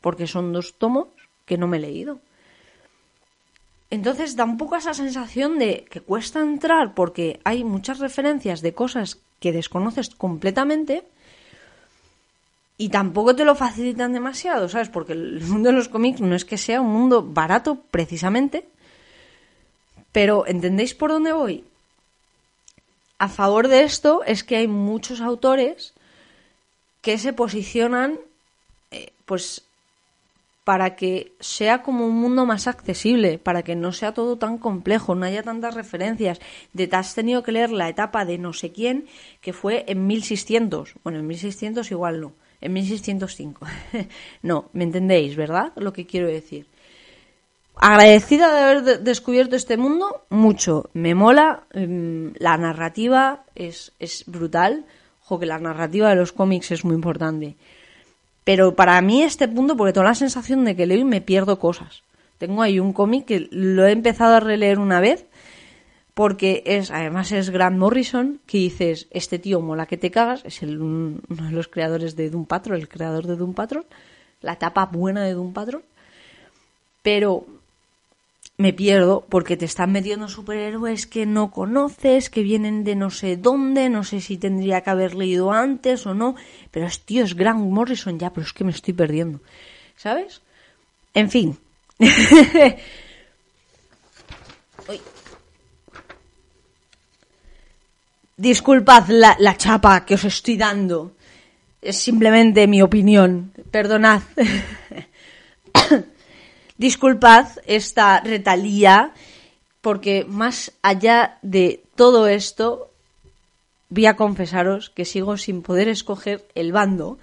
Porque 0.00 0.26
son 0.26 0.54
dos 0.54 0.78
tomos 0.78 1.08
que 1.44 1.58
no 1.58 1.68
me 1.68 1.76
he 1.76 1.80
leído. 1.80 2.20
Entonces 3.94 4.34
da 4.34 4.44
un 4.44 4.58
poco 4.58 4.74
esa 4.74 4.92
sensación 4.92 5.56
de 5.60 5.86
que 5.88 6.00
cuesta 6.00 6.40
entrar 6.40 6.94
porque 6.94 7.38
hay 7.44 7.62
muchas 7.62 8.00
referencias 8.00 8.60
de 8.60 8.74
cosas 8.74 9.18
que 9.38 9.52
desconoces 9.52 10.10
completamente 10.10 11.04
y 12.76 12.88
tampoco 12.88 13.36
te 13.36 13.44
lo 13.44 13.54
facilitan 13.54 14.12
demasiado, 14.12 14.68
¿sabes? 14.68 14.88
Porque 14.88 15.12
el 15.12 15.40
mundo 15.46 15.68
de 15.68 15.76
los 15.76 15.88
cómics 15.88 16.20
no 16.20 16.34
es 16.34 16.44
que 16.44 16.58
sea 16.58 16.80
un 16.80 16.92
mundo 16.92 17.22
barato 17.22 17.78
precisamente, 17.92 18.66
pero 20.10 20.44
¿entendéis 20.48 20.92
por 20.94 21.10
dónde 21.10 21.32
voy? 21.32 21.64
A 23.18 23.28
favor 23.28 23.68
de 23.68 23.84
esto 23.84 24.24
es 24.26 24.42
que 24.42 24.56
hay 24.56 24.66
muchos 24.66 25.20
autores 25.20 25.94
que 27.00 27.16
se 27.16 27.32
posicionan 27.32 28.18
eh, 28.90 29.12
pues 29.24 29.62
para 30.64 30.96
que 30.96 31.36
sea 31.40 31.82
como 31.82 32.06
un 32.06 32.16
mundo 32.16 32.46
más 32.46 32.66
accesible, 32.66 33.38
para 33.38 33.62
que 33.62 33.76
no 33.76 33.92
sea 33.92 34.14
todo 34.14 34.38
tan 34.38 34.58
complejo, 34.58 35.14
no 35.14 35.26
haya 35.26 35.42
tantas 35.42 35.74
referencias. 35.74 36.40
De 36.72 36.88
te 36.88 36.96
has 36.96 37.14
tenido 37.14 37.42
que 37.42 37.52
leer 37.52 37.70
la 37.70 37.88
etapa 37.88 38.24
de 38.24 38.38
no 38.38 38.52
sé 38.52 38.72
quién 38.72 39.06
que 39.40 39.52
fue 39.52 39.84
en 39.86 40.06
1600. 40.06 40.94
Bueno, 41.04 41.18
en 41.18 41.26
1600 41.26 41.90
igual 41.90 42.20
no 42.20 42.32
en 42.64 42.72
1605. 42.72 43.66
no, 44.42 44.70
¿me 44.72 44.84
entendéis, 44.84 45.36
verdad? 45.36 45.72
Lo 45.76 45.92
que 45.92 46.06
quiero 46.06 46.26
decir. 46.26 46.66
Agradecida 47.76 48.54
de 48.54 48.62
haber 48.62 49.00
descubierto 49.00 49.54
este 49.54 49.76
mundo, 49.76 50.24
mucho. 50.30 50.88
Me 50.94 51.14
mola, 51.14 51.64
em, 51.72 52.32
la 52.38 52.56
narrativa 52.56 53.44
es, 53.54 53.92
es 53.98 54.24
brutal. 54.26 54.86
Ojo, 55.24 55.38
que 55.38 55.46
la 55.46 55.58
narrativa 55.58 56.08
de 56.08 56.16
los 56.16 56.32
cómics 56.32 56.70
es 56.70 56.84
muy 56.84 56.94
importante. 56.94 57.56
Pero 58.44 58.76
para 58.76 59.00
mí 59.00 59.22
este 59.22 59.48
punto, 59.48 59.76
porque 59.76 59.92
tengo 59.92 60.06
la 60.06 60.14
sensación 60.14 60.64
de 60.64 60.76
que 60.76 60.86
leo 60.86 60.98
y 60.98 61.04
me 61.04 61.20
pierdo 61.20 61.58
cosas. 61.58 62.02
Tengo 62.38 62.62
ahí 62.62 62.78
un 62.78 62.92
cómic 62.92 63.24
que 63.24 63.48
lo 63.50 63.86
he 63.86 63.92
empezado 63.92 64.34
a 64.34 64.40
releer 64.40 64.78
una 64.78 65.00
vez 65.00 65.26
porque 66.14 66.62
es 66.64 66.92
además 66.92 67.32
es 67.32 67.50
Grant 67.50 67.76
Morrison 67.76 68.40
que 68.46 68.58
dices 68.58 69.08
este 69.10 69.38
tío 69.40 69.60
mola 69.60 69.86
que 69.86 69.96
te 69.96 70.12
cagas 70.12 70.44
es 70.44 70.62
el, 70.62 70.80
uno 70.80 71.18
de 71.28 71.50
los 71.50 71.68
creadores 71.68 72.14
de 72.14 72.30
Doom 72.30 72.46
Patrol 72.46 72.78
el 72.78 72.88
creador 72.88 73.26
de 73.26 73.36
Doom 73.36 73.52
Patrol 73.52 73.84
la 74.40 74.52
etapa 74.52 74.86
buena 74.86 75.24
de 75.24 75.32
Doom 75.32 75.52
Patrol 75.52 75.82
pero 77.02 77.44
me 78.56 78.72
pierdo 78.72 79.26
porque 79.28 79.56
te 79.56 79.64
están 79.64 79.90
metiendo 79.92 80.28
superhéroes 80.28 81.06
que 81.06 81.26
no 81.26 81.50
conoces 81.50 82.30
que 82.30 82.42
vienen 82.42 82.84
de 82.84 82.94
no 82.94 83.10
sé 83.10 83.36
dónde 83.36 83.88
no 83.88 84.04
sé 84.04 84.20
si 84.20 84.36
tendría 84.36 84.82
que 84.82 84.90
haber 84.90 85.14
leído 85.14 85.50
antes 85.52 86.06
o 86.06 86.14
no 86.14 86.36
pero 86.70 86.86
es 86.86 87.00
tío 87.00 87.24
es 87.24 87.34
Grant 87.34 87.68
Morrison 87.70 88.18
ya 88.18 88.30
pero 88.30 88.46
es 88.46 88.52
que 88.52 88.64
me 88.64 88.70
estoy 88.70 88.94
perdiendo 88.94 89.40
¿sabes? 89.96 90.40
en 91.14 91.30
fin 91.30 91.58
Disculpad 98.36 99.08
la, 99.08 99.36
la 99.38 99.56
chapa 99.56 100.04
que 100.04 100.14
os 100.14 100.24
estoy 100.24 100.56
dando. 100.56 101.12
Es 101.80 101.96
simplemente 101.98 102.66
mi 102.66 102.82
opinión. 102.82 103.52
Perdonad. 103.70 104.22
Disculpad 106.76 107.48
esta 107.66 108.20
retalía, 108.20 109.12
porque 109.80 110.24
más 110.24 110.72
allá 110.82 111.38
de 111.42 111.82
todo 111.94 112.26
esto, 112.26 112.90
voy 113.88 114.06
a 114.06 114.16
confesaros 114.16 114.90
que 114.90 115.04
sigo 115.04 115.36
sin 115.36 115.62
poder 115.62 115.88
escoger 115.88 116.48
el 116.54 116.72
bando, 116.72 117.18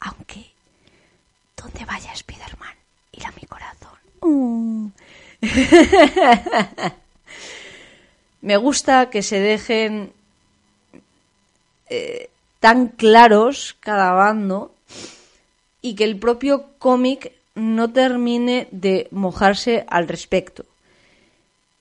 aunque 0.00 0.46
donde 1.56 1.84
vaya 1.84 2.14
Spiderman 2.16 2.76
irá 3.12 3.32
mi 3.40 3.46
corazón. 3.46 3.98
Uh. 4.22 4.90
Me 8.40 8.56
gusta 8.56 9.10
que 9.10 9.22
se 9.22 9.40
dejen 9.40 10.12
eh, 11.88 12.30
tan 12.60 12.88
claros 12.88 13.76
cada 13.80 14.12
bando 14.12 14.74
y 15.80 15.94
que 15.94 16.04
el 16.04 16.18
propio 16.18 16.70
cómic 16.78 17.32
no 17.54 17.92
termine 17.92 18.68
de 18.70 19.08
mojarse 19.10 19.84
al 19.88 20.08
respecto. 20.08 20.64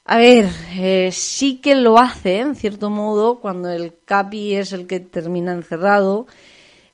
A 0.05 0.17
ver, 0.17 0.49
eh, 0.75 1.09
sí 1.13 1.61
que 1.61 1.75
lo 1.75 1.97
hace, 1.97 2.39
en 2.39 2.55
cierto 2.55 2.89
modo, 2.89 3.39
cuando 3.39 3.69
el 3.69 3.93
Capi 4.05 4.55
es 4.55 4.73
el 4.73 4.85
que 4.85 4.99
termina 4.99 5.53
encerrado, 5.53 6.27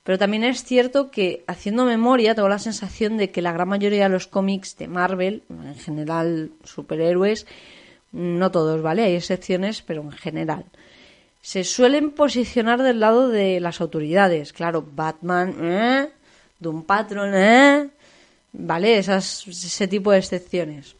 pero 0.04 0.16
también 0.16 0.44
es 0.44 0.64
cierto 0.64 1.10
que, 1.10 1.42
haciendo 1.46 1.84
memoria, 1.84 2.34
tengo 2.34 2.48
la 2.48 2.58
sensación 2.58 3.16
de 3.16 3.30
que 3.30 3.42
la 3.42 3.52
gran 3.52 3.68
mayoría 3.68 4.04
de 4.04 4.10
los 4.10 4.26
cómics 4.28 4.76
de 4.78 4.88
Marvel, 4.88 5.42
en 5.50 5.74
general 5.74 6.50
superhéroes, 6.64 7.46
no 8.12 8.50
todos, 8.50 8.80
¿vale? 8.80 9.02
Hay 9.02 9.14
excepciones, 9.14 9.82
pero 9.82 10.02
en 10.02 10.12
general, 10.12 10.64
se 11.42 11.64
suelen 11.64 12.12
posicionar 12.12 12.82
del 12.82 13.00
lado 13.00 13.28
de 13.28 13.60
las 13.60 13.80
autoridades. 13.80 14.52
Claro, 14.52 14.86
Batman, 14.94 15.54
¿eh? 15.60 16.08
Doom 16.58 16.84
Patrol, 16.84 17.32
¿eh? 17.34 17.90
¿Vale? 18.52 18.98
Ese 18.98 19.88
tipo 19.88 20.10
de 20.12 20.18
excepciones. 20.18 20.96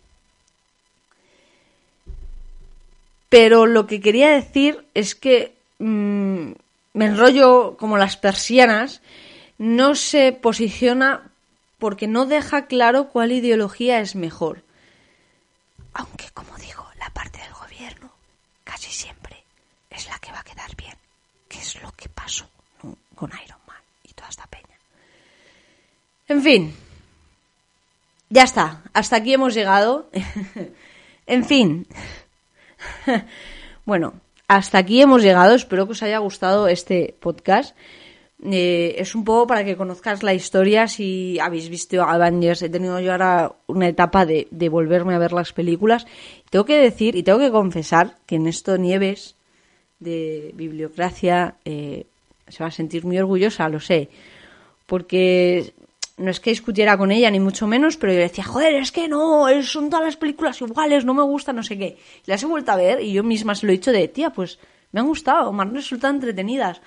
Pero 3.28 3.66
lo 3.66 3.86
que 3.86 4.00
quería 4.00 4.30
decir 4.30 4.84
es 4.94 5.14
que 5.14 5.54
mm, 5.78 6.50
me 6.94 7.04
enrollo 7.04 7.76
como 7.78 7.96
las 7.96 8.16
persianas, 8.16 9.00
no 9.58 9.94
se 9.94 10.32
posiciona 10.32 11.30
porque 11.78 12.08
no 12.08 12.26
deja 12.26 12.66
claro 12.66 13.08
cuál 13.08 13.32
ideología 13.32 14.00
es 14.00 14.14
mejor. 14.14 14.62
Aunque, 15.94 16.28
como 16.34 16.56
digo, 16.58 16.86
la 16.98 17.10
parte 17.10 17.38
del 17.38 17.52
gobierno 17.52 18.12
casi 18.64 18.90
siempre 18.90 19.36
es 19.90 20.08
la 20.08 20.18
que 20.18 20.32
va 20.32 20.40
a 20.40 20.44
quedar 20.44 20.74
bien, 20.76 20.96
que 21.48 21.58
es 21.58 21.80
lo 21.82 21.92
que 21.92 22.08
pasó 22.08 22.48
con 23.14 23.30
Iron 23.44 23.60
Man 23.66 23.82
y 24.04 24.12
toda 24.12 24.28
esta 24.28 24.46
peña. 24.46 24.76
En 26.28 26.42
fin, 26.42 26.74
ya 28.30 28.44
está, 28.44 28.82
hasta 28.92 29.16
aquí 29.16 29.34
hemos 29.34 29.54
llegado. 29.54 30.08
en 31.26 31.44
fin, 31.44 31.86
bueno, 33.84 34.14
hasta 34.48 34.78
aquí 34.78 35.02
hemos 35.02 35.22
llegado, 35.22 35.54
espero 35.54 35.86
que 35.86 35.92
os 35.92 36.02
haya 36.02 36.18
gustado 36.18 36.68
este 36.68 37.14
podcast. 37.20 37.76
Eh, 38.42 38.94
es 38.96 39.14
un 39.14 39.24
poco 39.24 39.46
para 39.46 39.64
que 39.64 39.76
conozcas 39.76 40.22
la 40.22 40.32
historia 40.32 40.88
si 40.88 41.38
habéis 41.38 41.68
visto 41.68 42.02
Avengers. 42.02 42.62
He 42.62 42.70
tenido 42.70 42.98
yo 43.00 43.12
ahora 43.12 43.52
una 43.66 43.88
etapa 43.88 44.24
de, 44.24 44.48
de 44.50 44.68
volverme 44.70 45.14
a 45.14 45.18
ver 45.18 45.32
las 45.32 45.52
películas. 45.52 46.06
Tengo 46.48 46.64
que 46.64 46.78
decir 46.78 47.16
y 47.16 47.22
tengo 47.22 47.38
que 47.38 47.50
confesar 47.50 48.16
que 48.24 48.36
en 48.36 48.46
esto 48.46 48.78
Nieves 48.78 49.36
de 49.98 50.52
bibliocracia 50.54 51.56
eh, 51.64 52.06
se 52.48 52.62
va 52.62 52.68
a 52.68 52.72
sentir 52.72 53.04
muy 53.04 53.18
orgullosa, 53.18 53.68
lo 53.68 53.78
sé, 53.78 54.08
porque 54.86 55.72
no 56.20 56.30
es 56.30 56.38
que 56.38 56.50
discutiera 56.50 56.98
con 56.98 57.10
ella, 57.10 57.30
ni 57.30 57.40
mucho 57.40 57.66
menos, 57.66 57.96
pero 57.96 58.12
yo 58.12 58.18
decía, 58.18 58.44
joder, 58.44 58.74
es 58.74 58.92
que 58.92 59.08
no, 59.08 59.46
son 59.62 59.88
todas 59.88 60.04
las 60.04 60.16
películas 60.16 60.60
iguales, 60.60 61.04
no 61.04 61.14
me 61.14 61.22
gusta, 61.22 61.52
no 61.52 61.62
sé 61.62 61.78
qué. 61.78 61.96
Y 62.26 62.30
las 62.30 62.42
he 62.42 62.46
vuelto 62.46 62.72
a 62.72 62.76
ver 62.76 63.00
y 63.00 63.12
yo 63.12 63.22
misma 63.24 63.54
se 63.54 63.66
lo 63.66 63.72
he 63.72 63.76
dicho 63.76 63.90
de, 63.90 64.06
tía, 64.06 64.30
pues 64.30 64.58
me 64.92 65.00
han 65.00 65.06
gustado, 65.06 65.50
me 65.52 65.62
han 65.62 65.74
resultado 65.74 66.12
entretenidas. 66.12 66.82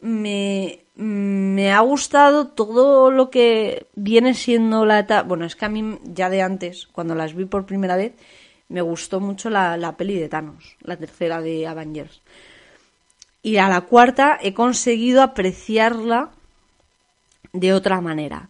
Me, 0.00 0.80
me 0.94 1.72
ha 1.72 1.80
gustado 1.80 2.48
todo 2.48 3.10
lo 3.10 3.30
que 3.30 3.86
viene 3.94 4.34
siendo 4.34 4.84
la 4.84 5.00
etapa. 5.00 5.26
Bueno, 5.26 5.46
es 5.46 5.56
que 5.56 5.64
a 5.64 5.70
mí 5.70 5.98
ya 6.04 6.28
de 6.28 6.42
antes, 6.42 6.86
cuando 6.86 7.14
las 7.14 7.34
vi 7.34 7.46
por 7.46 7.64
primera 7.64 7.96
vez, 7.96 8.12
me 8.68 8.82
gustó 8.82 9.20
mucho 9.20 9.48
la, 9.48 9.78
la 9.78 9.96
peli 9.96 10.18
de 10.18 10.28
Thanos, 10.28 10.76
la 10.82 10.98
tercera 10.98 11.40
de 11.40 11.66
Avengers. 11.66 12.20
Y 13.42 13.56
a 13.56 13.70
la 13.70 13.80
cuarta 13.82 14.38
he 14.42 14.52
conseguido 14.52 15.22
apreciarla 15.22 16.32
de 17.52 17.72
otra 17.72 18.00
manera. 18.00 18.48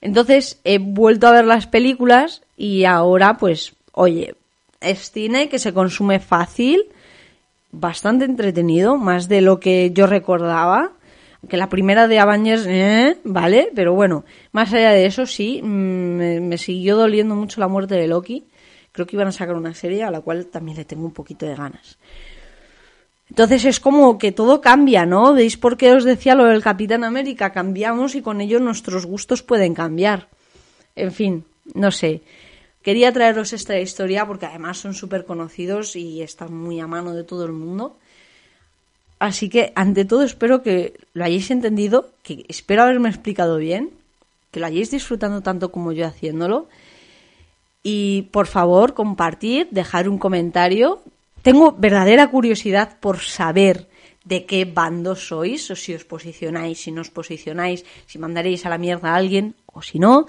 Entonces 0.00 0.60
he 0.64 0.78
vuelto 0.78 1.26
a 1.26 1.32
ver 1.32 1.44
las 1.44 1.66
películas 1.66 2.42
y 2.56 2.84
ahora 2.84 3.36
pues, 3.38 3.74
oye, 3.92 4.34
es 4.80 5.10
cine 5.10 5.48
que 5.48 5.58
se 5.58 5.72
consume 5.72 6.20
fácil, 6.20 6.84
bastante 7.72 8.24
entretenido, 8.24 8.96
más 8.96 9.28
de 9.28 9.40
lo 9.40 9.60
que 9.60 9.90
yo 9.92 10.06
recordaba. 10.06 10.92
Que 11.48 11.56
la 11.56 11.68
primera 11.68 12.08
de 12.08 12.18
Avengers, 12.18 12.66
eh, 12.66 13.16
vale, 13.22 13.70
pero 13.74 13.94
bueno, 13.94 14.24
más 14.50 14.72
allá 14.72 14.90
de 14.90 15.06
eso, 15.06 15.24
sí, 15.24 15.60
mm, 15.62 15.66
me, 15.66 16.40
me 16.40 16.58
siguió 16.58 16.96
doliendo 16.96 17.36
mucho 17.36 17.60
la 17.60 17.68
muerte 17.68 17.94
de 17.94 18.08
Loki. 18.08 18.44
Creo 18.90 19.06
que 19.06 19.14
iban 19.14 19.28
a 19.28 19.32
sacar 19.32 19.54
una 19.54 19.72
serie 19.72 20.02
a 20.02 20.10
la 20.10 20.20
cual 20.20 20.46
también 20.46 20.76
le 20.76 20.84
tengo 20.84 21.04
un 21.04 21.12
poquito 21.12 21.46
de 21.46 21.54
ganas. 21.54 21.96
Entonces 23.30 23.64
es 23.64 23.80
como 23.80 24.18
que 24.18 24.32
todo 24.32 24.60
cambia, 24.60 25.04
¿no? 25.06 25.34
¿Veis 25.34 25.56
por 25.56 25.76
qué 25.76 25.92
os 25.92 26.04
decía 26.04 26.34
lo 26.34 26.46
del 26.46 26.62
Capitán 26.62 27.04
América? 27.04 27.52
Cambiamos 27.52 28.14
y 28.14 28.22
con 28.22 28.40
ello 28.40 28.58
nuestros 28.58 29.04
gustos 29.04 29.42
pueden 29.42 29.74
cambiar. 29.74 30.28
En 30.96 31.12
fin, 31.12 31.44
no 31.74 31.90
sé. 31.90 32.22
Quería 32.82 33.12
traeros 33.12 33.52
esta 33.52 33.78
historia 33.78 34.26
porque 34.26 34.46
además 34.46 34.78
son 34.78 34.94
súper 34.94 35.26
conocidos 35.26 35.94
y 35.94 36.22
están 36.22 36.54
muy 36.54 36.80
a 36.80 36.86
mano 36.86 37.12
de 37.12 37.24
todo 37.24 37.44
el 37.44 37.52
mundo. 37.52 37.98
Así 39.18 39.48
que, 39.48 39.72
ante 39.74 40.04
todo, 40.04 40.22
espero 40.22 40.62
que 40.62 40.94
lo 41.12 41.24
hayáis 41.24 41.50
entendido, 41.50 42.10
que 42.22 42.44
espero 42.48 42.84
haberme 42.84 43.08
explicado 43.08 43.56
bien, 43.58 43.90
que 44.52 44.60
lo 44.60 44.66
hayáis 44.66 44.90
disfrutando 44.90 45.42
tanto 45.42 45.72
como 45.72 45.92
yo 45.92 46.06
haciéndolo. 46.06 46.68
Y 47.82 48.28
por 48.32 48.46
favor, 48.46 48.94
compartid, 48.94 49.66
dejar 49.70 50.08
un 50.08 50.18
comentario. 50.18 51.02
Tengo 51.42 51.72
verdadera 51.72 52.28
curiosidad 52.28 52.98
por 53.00 53.20
saber 53.20 53.88
de 54.24 54.44
qué 54.44 54.64
bando 54.66 55.16
sois, 55.16 55.70
o 55.70 55.76
si 55.76 55.94
os 55.94 56.04
posicionáis, 56.04 56.82
si 56.82 56.92
no 56.92 57.00
os 57.00 57.10
posicionáis, 57.10 57.84
si 58.06 58.18
mandaréis 58.18 58.66
a 58.66 58.70
la 58.70 58.78
mierda 58.78 59.12
a 59.12 59.16
alguien 59.16 59.56
o 59.66 59.80
si 59.80 59.98
no. 59.98 60.26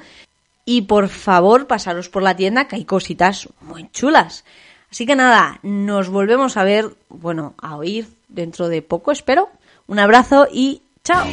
Y 0.63 0.83
por 0.83 1.09
favor, 1.09 1.67
pasaros 1.67 2.07
por 2.07 2.23
la 2.23 2.35
tienda 2.35 2.67
que 2.67 2.77
hay 2.77 2.85
cositas 2.85 3.49
muy 3.59 3.89
chulas. 3.91 4.45
Así 4.91 5.05
que 5.05 5.15
nada, 5.15 5.59
nos 5.63 6.09
volvemos 6.09 6.57
a 6.57 6.63
ver, 6.63 6.95
bueno, 7.09 7.53
a 7.57 7.75
oír 7.75 8.07
dentro 8.27 8.69
de 8.69 8.81
poco, 8.81 9.11
espero. 9.11 9.49
Un 9.87 9.99
abrazo 9.99 10.47
y 10.51 10.81
chao. 11.03 11.25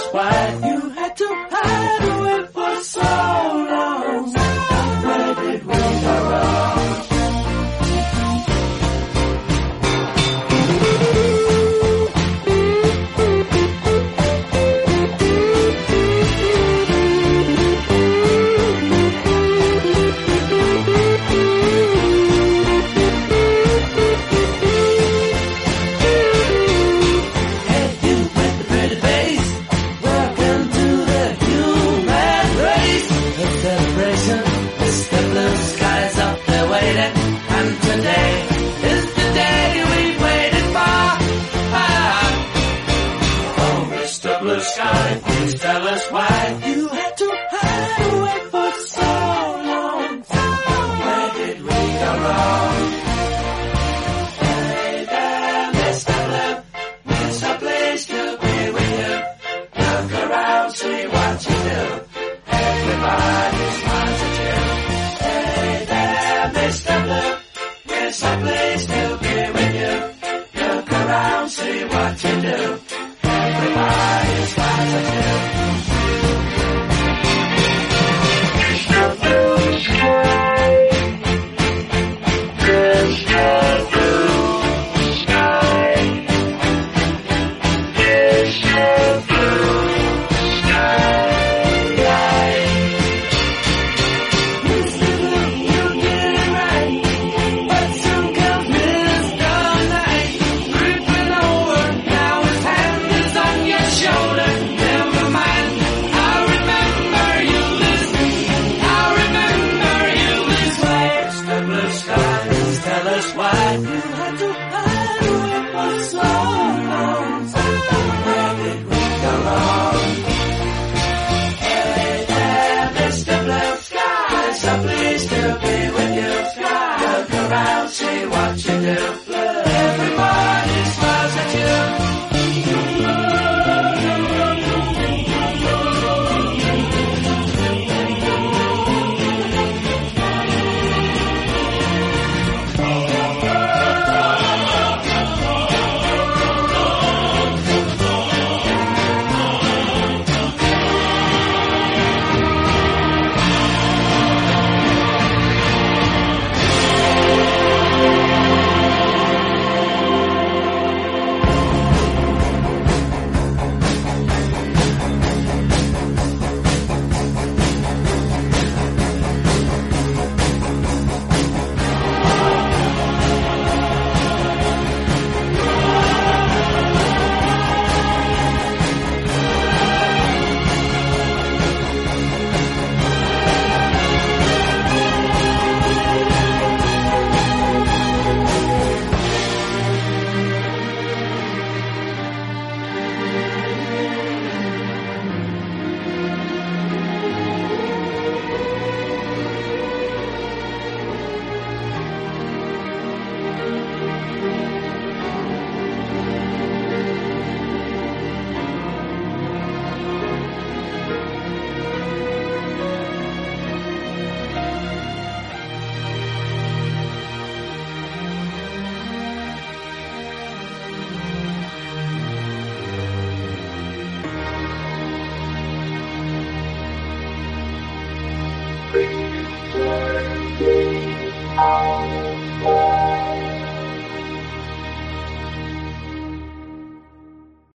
That's 0.00 0.14
why. 0.14 0.69
The 34.90 35.28
blue 35.30 35.56
skies 35.56 36.18
up 36.18 36.46
there 36.46 36.68
waiting. 36.68 37.29